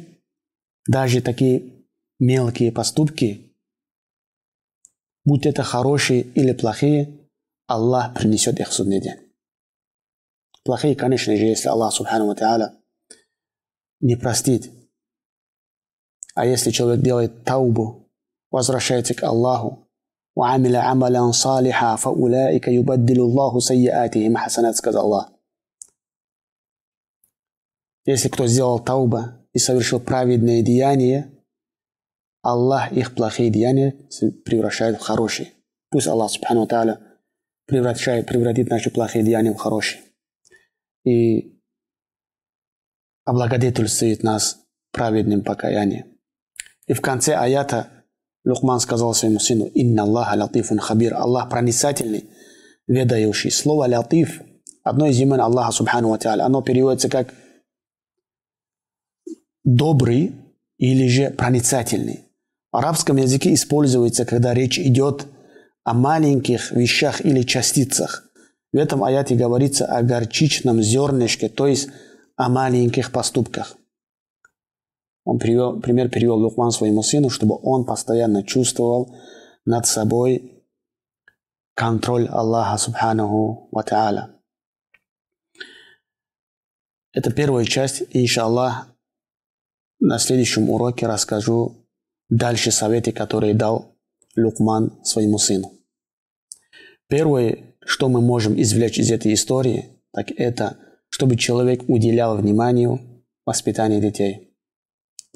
даже 0.87 1.21
такие 1.21 1.85
мелкие 2.19 2.71
поступки, 2.71 3.55
будь 5.25 5.45
это 5.45 5.63
хорошие 5.63 6.21
или 6.21 6.53
плохие, 6.53 7.29
Аллах 7.67 8.15
принесет 8.15 8.59
их 8.59 8.69
в 8.69 8.73
судный 8.73 8.99
день. 8.99 9.17
Плохие, 10.63 10.95
конечно 10.95 11.35
же, 11.35 11.45
если 11.45 11.69
Аллах, 11.69 11.93
субхану 11.93 12.27
ва 12.27 12.79
не 14.01 14.15
простит. 14.15 14.71
А 16.35 16.45
если 16.45 16.71
человек 16.71 17.03
делает 17.03 17.43
таубу, 17.43 18.09
возвращается 18.49 19.13
к 19.13 19.23
Аллаху, 19.23 19.88
وعمل 20.38 20.76
عملا 20.76 21.30
صالحا 21.30 21.96
فأولئك 21.96 22.68
يبدل 22.68 23.20
الله 23.20 23.58
سيئاتهم 23.58 24.36
حسنات 24.36 24.74
сказал 24.74 25.04
Аллах. 25.04 25.28
Если 28.06 28.28
кто 28.28 28.46
сделал 28.46 28.80
тауба 28.80 29.46
и 29.52 29.58
совершил 29.58 30.00
праведные 30.00 30.62
деяния, 30.62 31.32
Аллах 32.42 32.92
их 32.92 33.14
плохие 33.14 33.50
деяния 33.50 33.96
превращает 34.44 34.98
в 34.98 35.00
хорошие. 35.00 35.52
Пусть 35.90 36.06
Аллах, 36.06 36.30
субхану 36.30 36.66
тааля, 36.66 37.00
превращает, 37.66 38.26
превратит 38.26 38.68
наши 38.68 38.90
плохие 38.90 39.24
деяния 39.24 39.52
в 39.52 39.56
хорошие. 39.56 40.02
И 41.04 41.58
облагодетельствует 43.24 44.22
нас 44.22 44.58
праведным 44.92 45.42
покаянием. 45.42 46.18
И 46.86 46.92
в 46.92 47.00
конце 47.00 47.34
аята 47.34 47.97
Лукман 48.49 48.79
сказал 48.79 49.13
своему 49.13 49.39
сыну, 49.39 49.65
«Инна 49.65 50.03
Аллаха 50.03 50.35
латифун 50.35 50.79
хабир». 50.79 51.13
Аллах 51.13 51.49
проницательный, 51.49 52.29
ведающий. 52.87 53.51
Слово 53.51 53.87
«латиф» 53.87 54.41
одно 54.83 55.07
из 55.07 55.19
имен 55.19 55.39
Аллаха, 55.39 55.71
субхану 55.71 56.09
ва 56.09 56.17
оно 56.33 56.61
переводится 56.61 57.09
как 57.09 57.33
«добрый» 59.63 60.35
или 60.77 61.07
же 61.07 61.29
«проницательный». 61.29 62.25
В 62.71 62.77
арабском 62.77 63.17
языке 63.17 63.53
используется, 63.53 64.25
когда 64.25 64.53
речь 64.53 64.79
идет 64.79 65.27
о 65.83 65.93
маленьких 65.93 66.71
вещах 66.71 67.25
или 67.25 67.41
частицах. 67.41 68.25
В 68.71 68.77
этом 68.77 69.03
аяте 69.03 69.35
говорится 69.35 69.85
о 69.85 70.03
горчичном 70.03 70.81
зернышке, 70.81 71.49
то 71.49 71.65
есть 71.65 71.89
о 72.35 72.49
маленьких 72.49 73.11
поступках. 73.11 73.75
Он 75.29 75.37
привел, 75.37 75.79
пример 75.79 76.09
перевел 76.09 76.37
Лукман 76.37 76.71
своему 76.71 77.03
сыну, 77.03 77.29
чтобы 77.29 77.59
он 77.61 77.85
постоянно 77.85 78.41
чувствовал 78.41 79.15
над 79.63 79.85
собой 79.85 80.65
контроль 81.75 82.25
Аллаха 82.27 82.77
Субханаху 82.77 83.69
Ва 83.71 83.83
Та'аля. 83.87 84.29
Это 87.13 87.31
первая 87.31 87.63
часть, 87.65 88.01
и 88.09 88.23
иншаллах, 88.23 88.87
на 89.99 90.17
следующем 90.17 90.67
уроке 90.67 91.05
расскажу 91.05 91.87
дальше 92.29 92.71
советы, 92.71 93.11
которые 93.11 93.53
дал 93.53 93.95
Лукман 94.35 94.99
своему 95.03 95.37
сыну. 95.37 95.71
Первое, 97.07 97.75
что 97.85 98.09
мы 98.09 98.19
можем 98.19 98.59
извлечь 98.59 98.97
из 98.97 99.11
этой 99.11 99.35
истории, 99.35 100.01
так 100.11 100.31
это, 100.31 100.77
чтобы 101.09 101.35
человек 101.35 101.87
уделял 101.87 102.35
внимание 102.35 102.99
воспитанию 103.45 104.01
детей– 104.01 104.47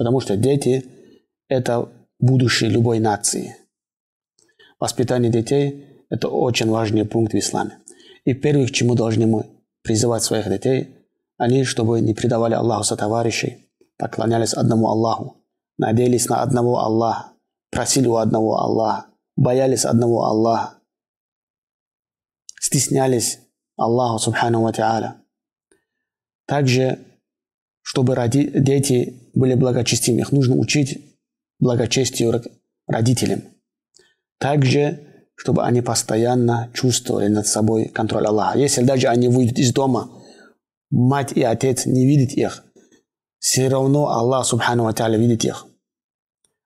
Потому 0.04 0.20
что 0.20 0.36
дети– 0.36 0.86
это 1.48 1.88
будущее 2.20 2.70
любой 2.70 3.00
нации. 3.00 3.56
Воспитание 4.82 5.32
детей– 5.32 5.86
это 6.10 6.28
очень 6.28 6.70
важный 6.70 7.06
пункт 7.06 7.32
в 7.32 7.38
исламе. 7.38 7.80
И 8.26 8.34
первое, 8.34 8.68
к 8.68 8.72
чему 8.72 8.96
должны 8.96 9.28
мы 9.28 9.46
призывать 9.82 10.22
своих 10.22 10.50
детей, 10.50 10.94
они, 11.38 11.64
чтобы 11.64 12.02
не 12.02 12.14
предавали 12.14 12.54
Аллаху 12.54 12.84
сотоварищей, 12.84 13.72
поклонялись 13.98 14.54
одному 14.54 14.90
Аллаху, 14.90 15.38
надеялись 15.78 16.28
на 16.28 16.42
одного 16.42 16.80
Аллаха, 16.80 17.32
просили 17.72 18.10
у 18.10 18.18
одного 18.18 18.60
Аллаха, 18.60 19.06
боялись 19.38 19.86
одного 19.86 20.26
Аллаха, 20.26 20.80
стеснялись 22.60 23.40
Аллаху 23.78 24.20
Субхану 24.20 24.64
Ва 24.64 25.16
Также, 26.46 27.00
чтобы 27.84 28.16
роди- 28.16 28.50
дети 28.60 29.30
были 29.36 29.54
благочестивыми. 29.54 30.22
Их 30.22 30.32
нужно 30.32 30.56
учить 30.56 31.00
благочестию 31.60 32.42
родителям. 32.88 33.44
Также, 34.40 35.00
чтобы 35.36 35.64
они 35.64 35.82
постоянно 35.82 36.72
чувствовали 36.74 37.28
над 37.28 37.46
собой 37.46 37.90
контроль 37.90 38.26
Аллаха. 38.26 38.58
Если 38.58 38.84
даже 38.84 39.08
они 39.08 39.28
выйдут 39.28 39.60
из 39.60 39.74
дома, 39.74 40.10
мать 40.90 41.34
и 41.34 41.44
отец 41.44 41.86
не 41.86 42.06
видят 42.08 42.34
их, 42.34 42.64
все 43.40 43.68
равно 43.68 44.08
Аллах, 44.08 44.46
субхану 44.46 44.86
ва 44.86 45.18
видит 45.18 45.44
их. 45.44 45.68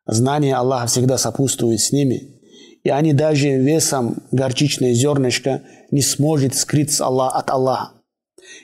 Знание 0.06 0.56
Аллаха 0.56 0.88
всегда 0.88 1.18
сопутствует 1.18 1.82
с 1.82 1.92
ними, 1.92 2.40
и 2.84 2.90
они 2.90 3.14
даже 3.14 3.50
весом 3.50 4.24
горчичное 4.32 4.94
зернышко 4.94 5.64
не 5.92 6.02
сможет 6.02 6.56
скрыться 6.56 7.06
Аллах 7.06 7.36
от 7.36 7.50
Аллаха. 7.50 7.97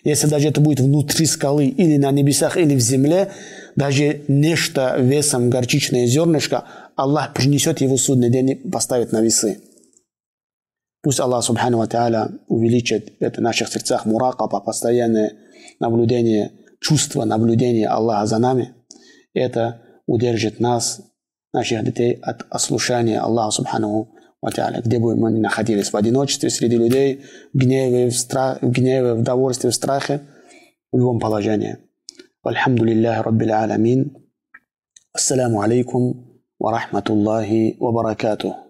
Если 0.04 0.28
даже 0.28 0.50
это 0.50 0.62
будет 0.62 0.80
внутри 0.80 1.26
скалы 1.26 1.68
или 1.68 1.98
на 1.98 2.12
небесах 2.12 2.58
или 2.58 2.76
в 2.76 2.80
земле, 2.80 3.32
даже 3.76 4.22
нечто 4.28 4.96
весом 5.00 5.50
горчичное 5.50 6.06
зернышко, 6.06 6.66
Аллах 6.96 7.34
принесет 7.34 7.82
его 7.82 7.98
судный 7.98 8.30
день 8.30 8.52
и 8.52 8.56
поставит 8.56 9.12
на 9.12 9.22
весы. 9.22 9.60
Пусть 11.02 11.20
Аллах 11.20 11.44
Субхану 11.44 11.80
Ва 11.80 11.88
Та'аля 11.88 12.40
увеличит 12.48 13.14
это 13.20 13.42
в 13.42 13.44
наших 13.44 13.68
сердцах 13.68 14.06
муракаба, 14.06 14.62
постоянное 14.62 15.34
наблюдение, 15.80 16.52
чувство 16.80 17.26
наблюдения 17.26 17.88
Аллаха 17.88 18.26
за 18.26 18.38
нами. 18.38 18.74
Это 19.34 19.82
удержит 20.06 20.60
нас, 20.60 21.02
наших 21.54 21.84
детей, 21.84 22.14
от 22.22 22.46
ослушания 22.50 23.20
Аллаха 23.20 23.52
Субхану 23.52 24.14
Аталя, 24.44 24.82
где 24.82 25.00
бы 25.00 25.16
мы 25.16 25.32
ни 25.32 25.40
находились, 25.40 25.92
в 25.92 25.96
одиночестве, 25.96 26.50
среди 26.50 26.76
людей, 26.76 27.24
в 27.54 27.58
гневе, 27.58 28.10
в, 28.10 28.18
страх, 28.18 28.62
в 28.62 28.70
гневе, 28.70 29.14
в 29.14 29.24
довольстве, 29.24 29.70
в 29.70 29.74
страхе, 29.74 30.22
в 30.92 30.98
любом 30.98 31.20
положении. 31.20 31.78
Альхамду 32.44 32.84
лиллахи 32.84 33.22
раббил 33.22 33.54
аламин. 33.54 34.18
Ассаламу 35.14 35.62
алейкум 35.62 36.42
ва 36.60 36.72
рахматуллахи 36.72 37.78
ва 37.80 37.92
баракатух. 37.94 38.63